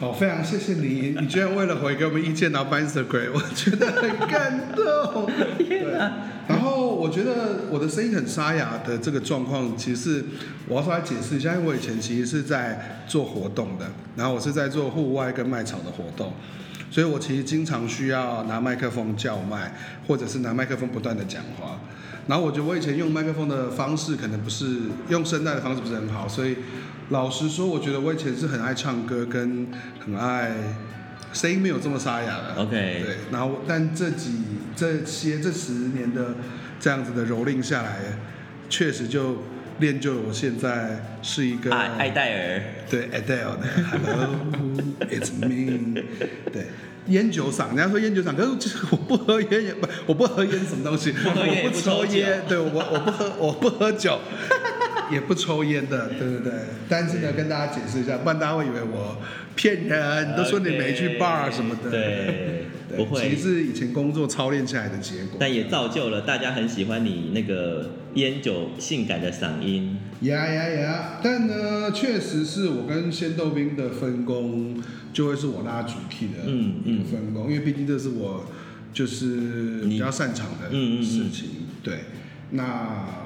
[0.00, 5.26] 好，非常谢谢你，你居然为了回给我们意见然后办 Instagram，我觉得很感动。
[5.56, 5.92] 对，
[6.48, 10.24] 然后我觉得我的声音很沙哑的这个状况，其实是
[10.66, 16.32] 我要稍微解释一下，因为我以前其实是在做活动的，然后我是在做户外跟卖场的活动，
[16.90, 19.74] 所以我其实经常需要拿麦克风叫卖，
[20.08, 21.78] 或者是拿麦克风不断的讲话。
[22.26, 26.56] 然后我觉得我以前用麦克风的方式可能不是用声带的方式不是很好，所以
[27.10, 29.68] 老实说，我觉得我以前是很爱唱歌跟
[30.04, 30.52] 很爱。
[31.32, 34.38] 声音没有这么沙哑的，OK，对，然后但这几
[34.76, 36.36] 这些这十年的
[36.78, 37.96] 这样子的蹂躏下来，
[38.70, 39.42] 确实就
[39.80, 46.02] 练就了我现在是一个爱爱戴尔，对，Adele 的 Hello，It's me，
[46.52, 46.66] 对，
[47.08, 54.18] 烟酒嗓，人家说烟酒嗓，可是就是我不喝烟也不，我不喝烟什么东西，我不抽烟，对我我不喝我不喝酒，
[55.10, 56.52] 也不抽烟的，对对对，
[56.88, 59.16] 但是呢，跟大家解释一下，不然大家会以为我。
[59.56, 61.88] 骗人，都说你没去 bar 什么的。
[61.88, 63.20] 对，不会。
[63.20, 65.36] 其实是以前工作操练起来的结果。
[65.38, 69.96] 但也造就了大家很喜欢你那个烟酒性感的嗓音。
[70.20, 71.20] 呀呀呀！
[71.22, 78.46] 但呢，确实是我跟仙豆冰的分工，就会是我拉主 key 的嗯嗯分工，因为毕竟这是我
[78.92, 81.48] 就是比较擅长的事情。
[81.82, 82.00] 对，
[82.50, 83.23] 那。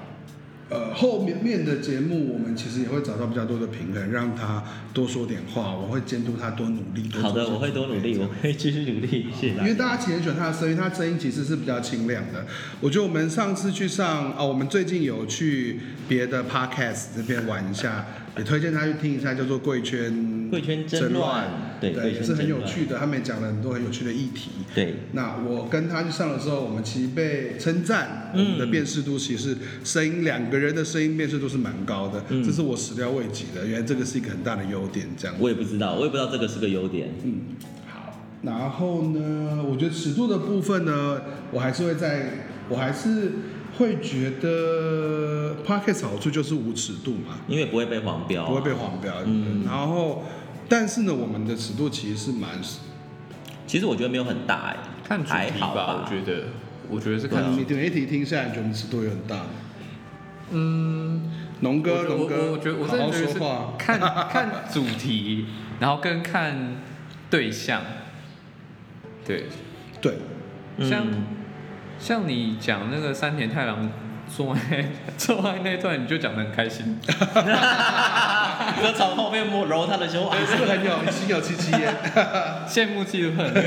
[0.70, 7.08] 呃，后面面的节目，我们其实也会找到比较多的平衡，让他多说点话，我会监督他多努力。
[7.12, 9.28] 好的，我会多努力，我会继续努力。
[9.32, 9.54] 谢谢。
[9.54, 12.44] 因为大家其实很喜欢他的声音，他声音其实是比较清亮的。
[12.80, 18.04] 我觉得我们上次去上，哦，我们最近有去别的 podcast 这边玩一下。
[18.38, 21.46] 也推荐他去听一下，叫做《贵圈贵圈争乱》，
[21.80, 22.96] 对，对，也是很有趣的。
[22.96, 24.50] 他们也讲了很多很有趣的议题。
[24.74, 33.66] 对，那我跟他去上的时候，我们其实被称赞，我们的辨识度其实是声音两个人的声音辨识度是蛮高的，这是我始料未及的。
[33.66, 35.36] 原来这个是一个很大的优点，这样。
[35.40, 37.08] 我也不知道，我也不知道这个是个优点。
[37.24, 37.40] 嗯，
[37.88, 38.22] 好。
[38.42, 41.20] 然后呢，我觉得尺度的部分呢，
[41.50, 43.32] 我还是会在，我还是。
[43.78, 49.14] 会觉得 Podcast 好处就是无尺度嘛，因为不会被黄标，不会被黄标。
[49.24, 50.24] 嗯，然后，
[50.68, 52.50] 但是呢，我们的尺度其实是蛮，
[53.68, 56.46] 其实我觉得没有很大哎，看主题吧，吧，我觉得，
[56.90, 57.74] 我觉得是看主题。
[57.74, 59.46] 你一题听下来，觉得我们尺度有很大。
[60.50, 63.38] 嗯，龙哥，龙哥，我觉得我真的觉得是
[63.78, 65.46] 看 看主题，
[65.78, 66.76] 然后跟看
[67.30, 67.80] 对象，
[69.24, 69.44] 对，
[70.00, 70.18] 对，
[70.80, 71.06] 像。
[71.98, 73.90] 像你讲那个山田太郎
[74.28, 74.84] 做爱
[75.16, 77.14] 做爱那段，你就讲的很开心， 就
[78.92, 81.94] 从后面摸揉他的胸，是不是很有心有戚戚焉？
[82.68, 83.52] 羡慕嫉妒恨。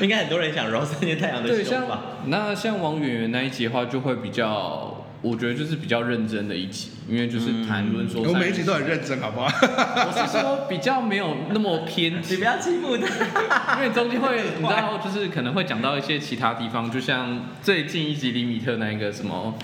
[0.00, 2.00] 应该很多人想揉三田太郎的胸吧？
[2.26, 4.97] 那像王媛媛那一集的话，就会比较。
[5.20, 9.46] 我觉得就是比较认真的一集，因为就是谈论说、嗯，我每一集都很认真，好不好？
[10.06, 19.58] 我是说比较没有那么偏激，你不要欺负他，因为中间会你知道，就是可能会讲到一些其他地方，就像最近一集李米特那个什么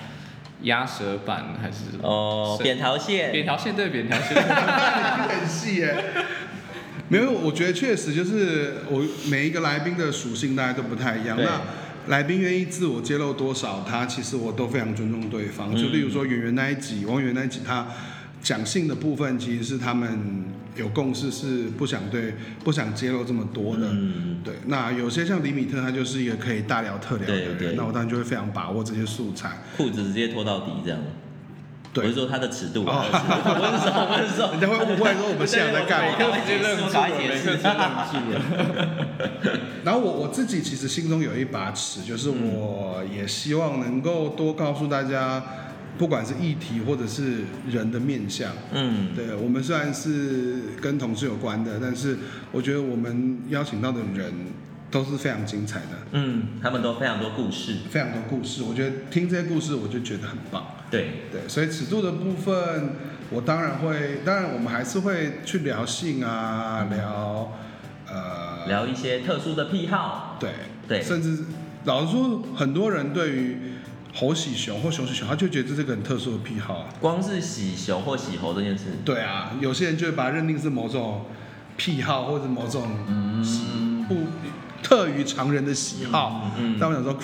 [0.62, 4.42] 鸭舌板还是哦扁桃腺，扁桃腺对扁桃腺，
[5.28, 5.94] 很细耶。
[7.06, 11.36] 没有，我觉得确实就是我每一个来宾的属性大家都不太一样。
[11.38, 11.60] 那
[12.08, 15.74] 来宾愿意自我揭露多少，他其实我都非常尊重对方。
[15.74, 17.86] 就例如说，圆圆那一集，王源那一集，他
[18.42, 20.44] 讲性的部分，其实是他们
[20.76, 23.88] 有共识，是不想对不想揭露这么多的。
[23.90, 24.54] 嗯，对。
[24.66, 31.00] 那有些像李米特，他就是一个可以大聊特聊的人，对对，那我当然就会非常把握这些素材，裤子直接脱到底这样。
[31.94, 36.18] 对，我是说他的尺度，啊，温柔温柔，人家会误会说我们现在在干嘛？
[39.84, 45.40] 然后我我自己其实心中有一把尺，就是我也希望能够多告诉大家，
[45.96, 48.50] 不管是议题或者是人的面相。
[48.72, 52.18] 嗯，对，我们虽然是跟同事有关的，但是
[52.50, 54.32] 我觉得我们邀请到的人
[54.90, 55.86] 都是非常精彩的。
[56.12, 58.64] 嗯，他们都非常多故事，非常多故事。
[58.64, 60.66] 我觉得听这些故事，我就觉得很棒。
[60.94, 62.90] 对对，所以尺度的部分，
[63.30, 67.52] 我当然会，当然我们还是会去聊性啊，聊
[68.06, 70.36] 呃，聊一些特殊的癖好。
[70.38, 70.50] 对
[70.86, 71.44] 对，甚至
[71.84, 73.58] 老实说，很多人对于
[74.14, 76.88] 猴喜熊或熊喜熊，他就觉得这是个很特殊的癖好啊。
[77.00, 78.84] 光是喜熊或喜猴这件事。
[79.04, 81.26] 对啊，有些人就会把它认定是某种
[81.76, 84.14] 癖好，或者某种嗯不
[84.84, 86.52] 特于常人的喜好。
[86.78, 87.18] 但我想说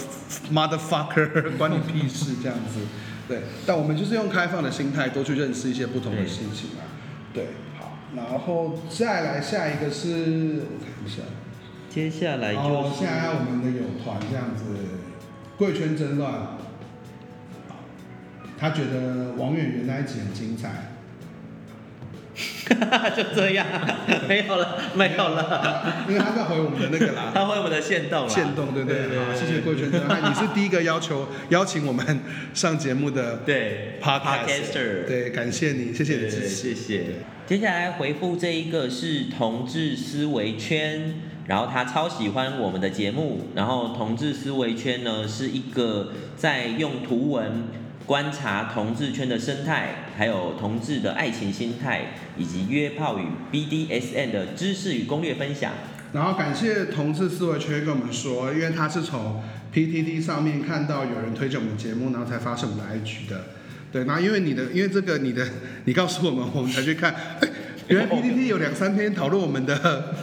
[0.50, 2.80] ，motherfucker， 关你屁事这样子。
[3.28, 6.82] 对，但我们就是用开放的心态，多去认识一些不同的事情啊。
[7.32, 11.22] 对，好，然后再来下一个是，我看一下，
[11.88, 14.64] 接下来就是现在我们的友团这样子，
[15.56, 16.58] 贵圈争乱，
[18.58, 20.89] 他觉得王媛媛那一集很精彩，
[23.16, 23.66] 就这样，
[24.28, 26.04] 没有了，没有了。
[26.08, 28.28] 因为他在回我们的那个啦， 他回我们的限动啦。
[28.28, 29.08] 限动，对不对？
[29.08, 32.20] 对谢谢贵圈真汉，你是第一个要求邀请我们
[32.54, 37.04] 上节目的对 Podcaster，对，感谢你，谢谢你支持，谢谢。
[37.46, 41.14] 接下来回复这一个是同志思维圈，
[41.48, 47.64] 然后他超喜欢我们的节目，然后同志思维圈呢是一个在用图文。
[48.10, 52.06] 观察同志圈的生态，还有同志的爱情心态，
[52.36, 55.74] 以及约炮与 BDSN 的知识与攻略分享。
[56.12, 59.40] 然后感谢同志思维圈跟我们说，因为他是从
[59.72, 63.44] PTT 上面看到有人推荐我们节目，然后才发现我们的 IG 的。
[63.92, 65.46] 对，然后因为你的，因为这个你的，
[65.84, 67.14] 你告诉我们，我们才去看。
[67.40, 67.48] 哎，
[67.86, 70.16] 原来 PTT 有两三天讨论我们的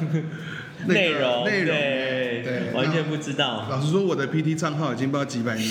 [0.88, 3.66] 内容，内容对，对， 完全不知道。
[3.70, 5.66] 老实说，我的 PT 账号已经不知道几百年。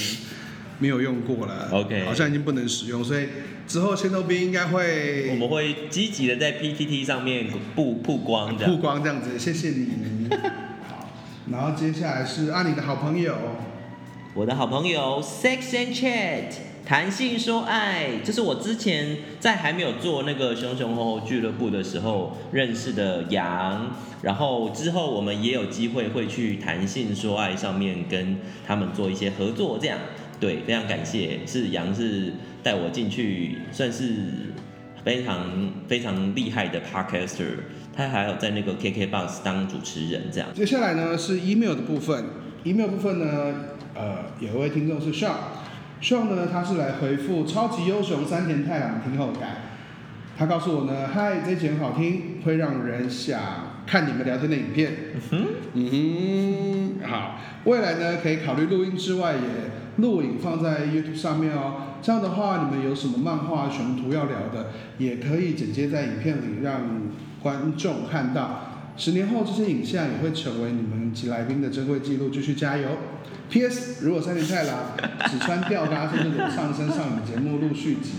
[0.78, 3.28] 没有用过了，OK，好像已经不能使用，所以
[3.66, 10.28] 之后仙豆兵应该会，我们会积极的在 PTT 上面曝曝光的，曝光这样子，谢谢你。
[10.86, 11.08] 好，
[11.50, 13.34] 然后接下来是阿、啊、你的好朋友，
[14.34, 16.44] 我的好朋友 Sex and Chat
[16.84, 29.98] 谈性说爱，这是我之前在还没有做那个熊熊猴猴俱乐部的时候认识的杨，然后之后我们也有机会会去谈性说爱上面跟他们做一些合作，这样。
[30.38, 34.16] 对，非常感谢，是杨是带我进去，算是
[35.02, 37.46] 非常非常厉害的 Podcaster，
[37.96, 40.48] 他还有在那个 KKBOX 当主持人这样。
[40.52, 42.26] 接下来呢是 email 的部分
[42.64, 43.54] ，email 部分呢，
[43.94, 49.56] 呃，有一位听众是 Sean，Sean 呢他是来回复超级优雄山田太郎听后感，
[50.36, 53.40] 他告诉我呢，嗨，这集很好听，会让人想
[53.86, 59.85] 看你们聊天的影片，嗯哼，嗯哼，好，未来呢可以考虑录音之外也。
[59.96, 66.82] 录影放在 YouTube 上面哦，这样的话，你们有什么漫画、熊图要聊的，也可以剪接在影片里，让
[67.42, 68.72] 观众看到。
[68.98, 72.30] 十年后，这些影像也会成为你们及来宾的珍贵记录。
[72.30, 72.88] 继续加油。
[73.50, 74.04] P.S.
[74.04, 74.74] 如果三田太郎
[75.30, 78.12] 只穿吊嘎甚至裸上身上你节目录续集，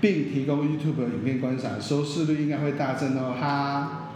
[0.00, 4.12] 并提供 YouTube 影片观赏，收视率应该会大增哦，哈。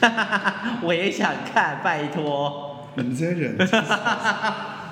[0.00, 2.88] 哈哈哈哈我也想看，拜托。
[2.96, 3.56] 你们这些人。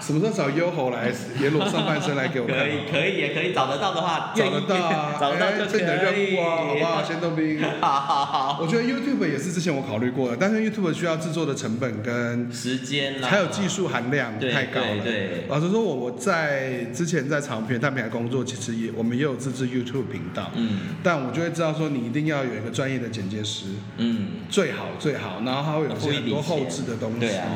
[0.04, 2.58] 什么时候找优猴来也裸上半身来给我看？
[2.58, 5.68] 可以，可以，也可以找得到的话，找得到啊， 找得到就可以。
[5.70, 7.02] 这、欸、你的任务啊，好不 好？
[7.02, 7.62] 先动兵。
[7.80, 8.58] 好好好。
[8.60, 15.02] 我觉得 YouTube 也是之前我考虑过的，但是 YouTube 需要制作的成本跟时间还有技术含量太高了。
[15.02, 15.44] 对，对，对。
[15.48, 20.50] 老实说，我我在之前在长平大平台工作，其实也我们也有自制 YouTube 频道。
[20.54, 20.80] 嗯。
[21.02, 23.66] 但我就会知道说，你一定要有一个专业的剪接师。
[23.96, 24.26] 嗯。
[24.50, 27.20] 最好最好，然后它会有些很多后置的东西。
[27.20, 27.46] 对啊。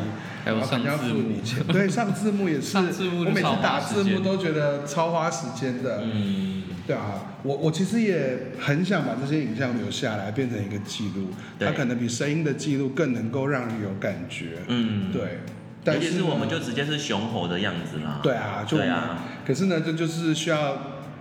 [0.48, 6.00] 还有上字幕，对，上字幕也是，我每次打字幕都觉得超花时间的。
[6.02, 11.28] 嗯，对啊，我我其实也很想把这些影像留下来，变成一个记录，
[11.60, 14.52] 它可能比声音的记录更能够让人有感觉。
[14.68, 15.40] 嗯，对。
[15.84, 18.20] 但是我们就直接是雄猴的样子啦。
[18.22, 19.18] 对啊，就对啊。
[19.46, 20.78] 可是呢，这就是需要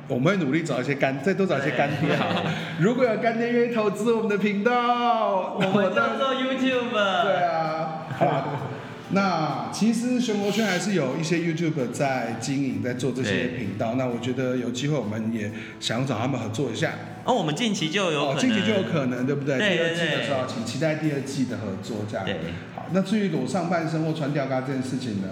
[0.08, 2.18] 我们会努力找一些干，再多找一些干爹。
[2.80, 6.92] 如果有干爹愿意投资我们的频道，我们叫做 YouTube。
[6.92, 8.77] 对啊，好。
[9.12, 13.95] 那其实熊国圈还是有一些 YouTube 在经营，在做这些频道。
[13.95, 16.93] 那我觉得有机会，我们也想找他们合作一下。
[17.24, 19.58] 哦，我们近期就有可能，哦，近期就有可能，对不对？
[19.58, 19.95] 对对对。
[19.95, 22.26] 第二季的时候，请期待第二季的合作，这样。
[22.26, 22.36] 对。
[22.76, 25.28] 好，那至于裸上半身或穿吊嘎这件事情呢？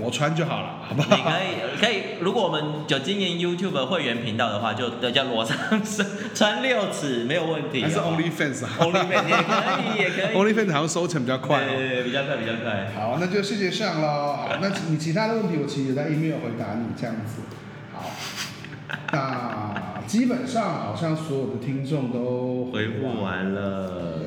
[0.00, 1.16] 我穿就好了，好不好？
[1.16, 2.18] 你可以，可以。
[2.20, 7.82] 如果我们有经营 YouTube 会员频道的话，就叫裸上身穿六尺没有问题。
[7.82, 10.36] 还是 OnlyFans 啊？OnlyFans 也可以，也可以。
[10.36, 11.64] OnlyFans 好像收成比较快。
[11.64, 12.92] 对对对，比较快，比较快。
[12.94, 14.34] 好，那就谢谢上喽。
[14.34, 17.42] 好，那你其他的问题我其实在 email 回答你这样子。
[17.92, 18.10] 好，
[19.12, 24.20] 那基本上好像所有的听众都回复完了。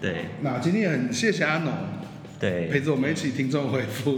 [0.00, 0.26] 对。
[0.42, 1.72] 那今天也很谢谢阿农。
[2.40, 4.16] 对，陪着我们一起听众回复。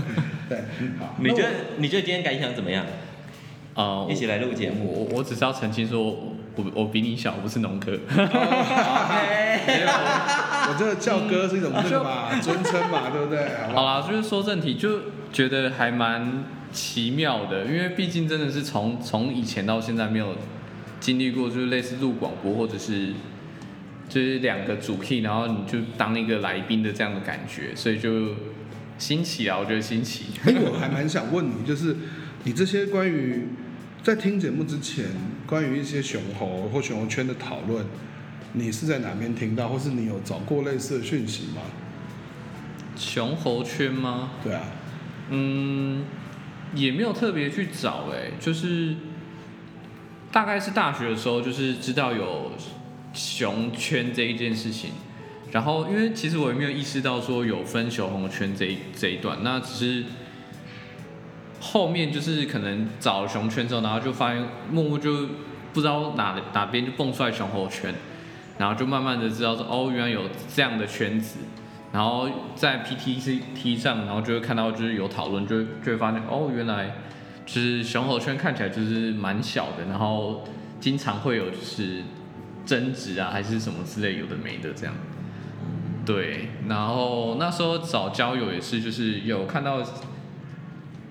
[0.48, 0.58] 对，
[0.98, 1.14] 好。
[1.18, 2.86] 你觉得你觉得今天感想怎么样？
[3.74, 5.06] 啊、uh,，一起来录节目。
[5.10, 7.92] 我我只是要澄清说，我我比你小，我不是农科。
[7.92, 8.20] 没
[9.82, 13.46] 有，我这个叫哥是一种那个嘛， 尊称嘛，对不对？
[13.74, 15.00] 好啦，就是说正题，就
[15.32, 20.34] 觉得还蛮奇妙的，因为毕竟真的是从从以前到现在没有
[20.98, 23.12] 经历过，就是类似录广播或者是。
[24.08, 28.34] 就是两个主 key，然后你就当一个来宾的这样的感觉，所以就
[28.98, 30.26] 新奇啊，我觉得新奇。
[30.44, 31.94] 哎，我还蛮想问你，就是
[32.44, 33.48] 你这些关于
[34.02, 35.04] 在听节目之前，
[35.46, 37.84] 关于一些熊猴或熊猴圈的讨论，
[38.54, 41.62] 你是在哪边听到，或是你有找过类似的讯息吗？
[42.96, 44.30] 熊猴圈吗？
[44.42, 44.62] 对啊，
[45.30, 46.04] 嗯，
[46.74, 48.96] 也没有特别去找，哎，就是
[50.32, 52.52] 大概是大学的时候，就是知道有
[53.18, 54.92] 熊圈这一件事情。
[55.50, 60.04] 然后，因为其实我也没有意识到说有分熊红圈这一这一段，那只是
[61.58, 65.26] 后面就是可能找熊圈之后，然后就发现默默就
[65.72, 67.94] 不知道哪哪边就蹦出来熊猴圈，
[68.58, 71.38] 然后就慢慢的知道说哦，原来有这样的圈子，
[71.92, 76.94] 然后在 PTT 上，然后就会看到就是有讨论，就就会发现哦，原来
[77.46, 80.44] 就是熊猴圈看起来就是蛮小的，然后
[80.78, 82.02] 经常会有就是
[82.68, 84.94] 争执啊，还是什么之类有的没的这样。
[86.04, 89.82] 对，然后那时候找交友也是，就是有看到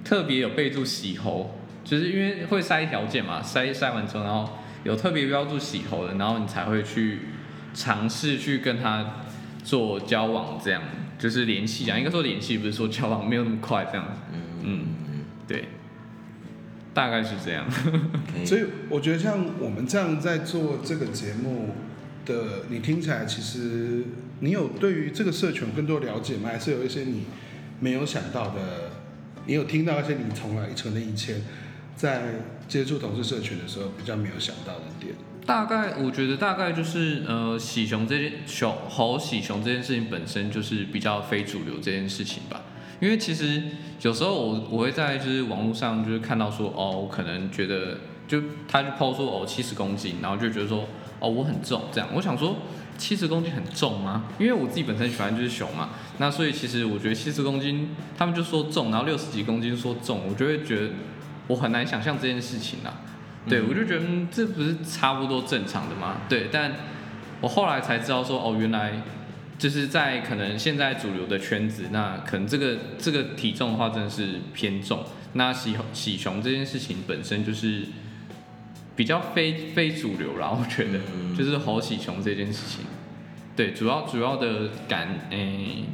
[0.04, 7.22] 特别有备注喜猴，就是因为会筛条件嘛，筛筛完之后，然后有特别标注喜猴的，然后你才会去
[7.74, 9.24] 尝试去跟他
[9.64, 10.82] 做交往，这样
[11.18, 14.08] 就是联系啊，应该说联系，不是说交往，没有那么快这样。
[14.32, 14.86] 嗯嗯，
[15.48, 15.66] 对，
[16.98, 17.64] 大概是这样。
[18.44, 21.76] 所以我觉得像我们这样在做这个节目
[22.26, 24.04] 的，你听起来其实。
[24.40, 26.50] 你有对于这个社群更多了解吗？
[26.52, 27.24] 还是有一些你
[27.80, 28.92] 没有想到的？
[29.48, 31.42] 你有听到一些你从来可能以前
[31.96, 32.36] 在
[32.68, 35.16] 接触同事社群的时候比较没有想到的点？
[35.48, 42.62] 大概我觉得大概就是呃，喜熊这件熊猴喜熊这件事情本身就是比较非主流这件事情吧。
[43.00, 43.62] 因为其实
[44.02, 50.86] 有时候我我会在就是网络上就是看到说哦，我可能觉得就他就 po 说哦七十公斤，然后就觉得说
[51.20, 52.56] 哦我很重这样，我想说。
[53.00, 54.24] 七十公斤很重吗？
[54.40, 60.90] 因为我自己本身喜欢就是熊嘛，那所以其实我觉得七十公斤，他们就说重，然后六十几公斤说重，我就会觉得
[61.46, 63.02] 我很难想象这件事情啊。
[63.48, 66.22] 对，我就觉得嗯，这不是差不多正常的吗？
[66.28, 66.72] 对，但
[67.40, 68.94] 我后来才知道说哦，原来
[69.58, 75.04] 就是在可能现在主流的圈子，那可能这个这个体重的话真的是偏重。
[75.34, 77.84] 那喜喜熊这件事情本身就是。
[78.98, 80.98] 比较非非主流啦，我觉得
[81.38, 82.84] 就是猴喜熊这件事情，
[83.56, 85.86] 对，主要主要的感诶、欸，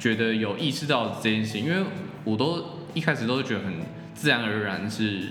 [0.00, 1.86] 觉得有意识到这件事情，因为
[2.24, 3.74] 我都一开始都是觉得很
[4.14, 5.26] 自然而然是，是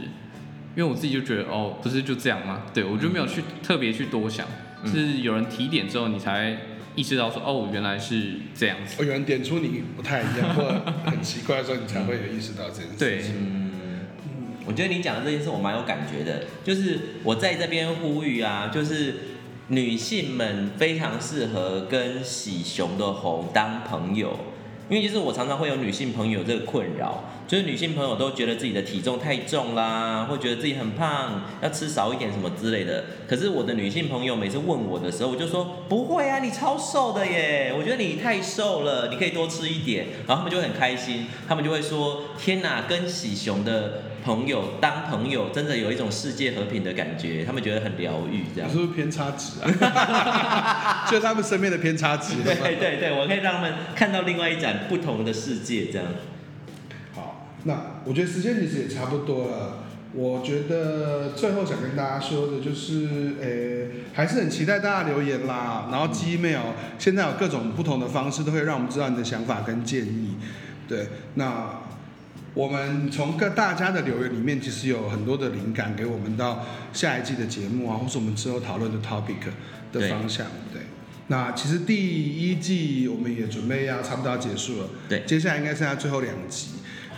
[0.76, 2.62] 因为我自己就觉得哦，不是就这样吗？
[2.72, 4.46] 对，我就没有去特别去多想，
[4.86, 6.56] 是有人提点之后，你才
[6.98, 9.02] 意识到说哦，原来是这样子。
[9.02, 13.34] 哦，有人点出你不太一样或很奇怪的时候，你才会有意识到这件事情。
[13.34, 13.68] 对。
[14.66, 19.16] 我觉得你讲的这件事我蛮有感觉的，就是我在这边呼吁啊，就是
[19.70, 24.38] 女性们非常适合跟喜熊的猴当朋友，
[24.90, 33.06] 因为就是我常常会有女性朋友这个困扰，就是女性朋友都觉得自己的体重太重啦，或觉得自己很胖，要吃少一点什么之类的。
[33.28, 40.08] 可是我的女性朋友每次问我的时候，我就说不会啊，你超瘦的耶，我觉得你太瘦了，你可以多吃一点。
[40.28, 44.04] 然后他们就会很开心，他们就会说天哪，跟喜熊的。
[44.26, 48.70] 朋友当朋友，真的有一种世界和平的感觉，他们觉得很疗愈，这样。
[48.70, 51.08] 你是不是偏差值啊？
[51.10, 52.34] 就他们身边的偏差值。
[52.44, 56.06] 对对对，我可以让他们看到另外一盏不同的世界，这样。
[57.58, 59.84] 好，那我觉得时间其实也差不多了。
[60.14, 65.90] 我觉得最后想跟大家说的就是，诶、欸，还是很期待大家留言啦。
[65.92, 70.36] 然后 Gmail 现在有各种不同的方式，都会让我们知道你的想法跟建议。
[70.88, 71.82] 对，那。
[72.54, 79.36] 我们从各大家的留言里面，其实有很多的灵感，给我们到下一季的节目啊，或是我们之后讨论的 topic
[79.94, 80.48] 的方向。
[80.74, 80.86] 对，对，
[81.28, 84.90] 那其实第一季我们也准备要差不多要结束了。
[85.08, 86.70] 对，接下来应该剩下最后两集。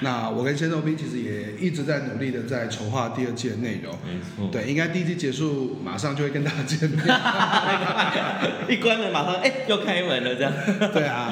[0.02, 3.94] 那我跟鲜肉兵其实也一直在努力的在筹划第二季的内容。
[4.06, 4.50] 没错。
[4.52, 7.04] 对，应该第一季结束马上就会跟大家见面。
[8.70, 10.54] 一关门马上哎又开门了这样。
[10.94, 11.32] 对啊。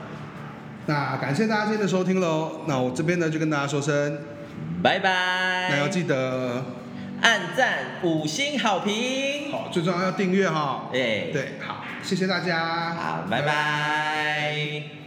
[0.86, 4.18] 那感谢大家今天的收听喽，那我这边呢就跟大家说声
[4.82, 5.68] 拜拜。
[5.70, 6.64] 那要记得
[7.22, 9.50] 按赞、五星好评。
[9.50, 10.90] 好，最重要要订阅哈。
[10.92, 12.92] 对对，好，谢谢大家。
[12.94, 13.46] 好，拜拜。
[13.46, 15.03] 拜拜。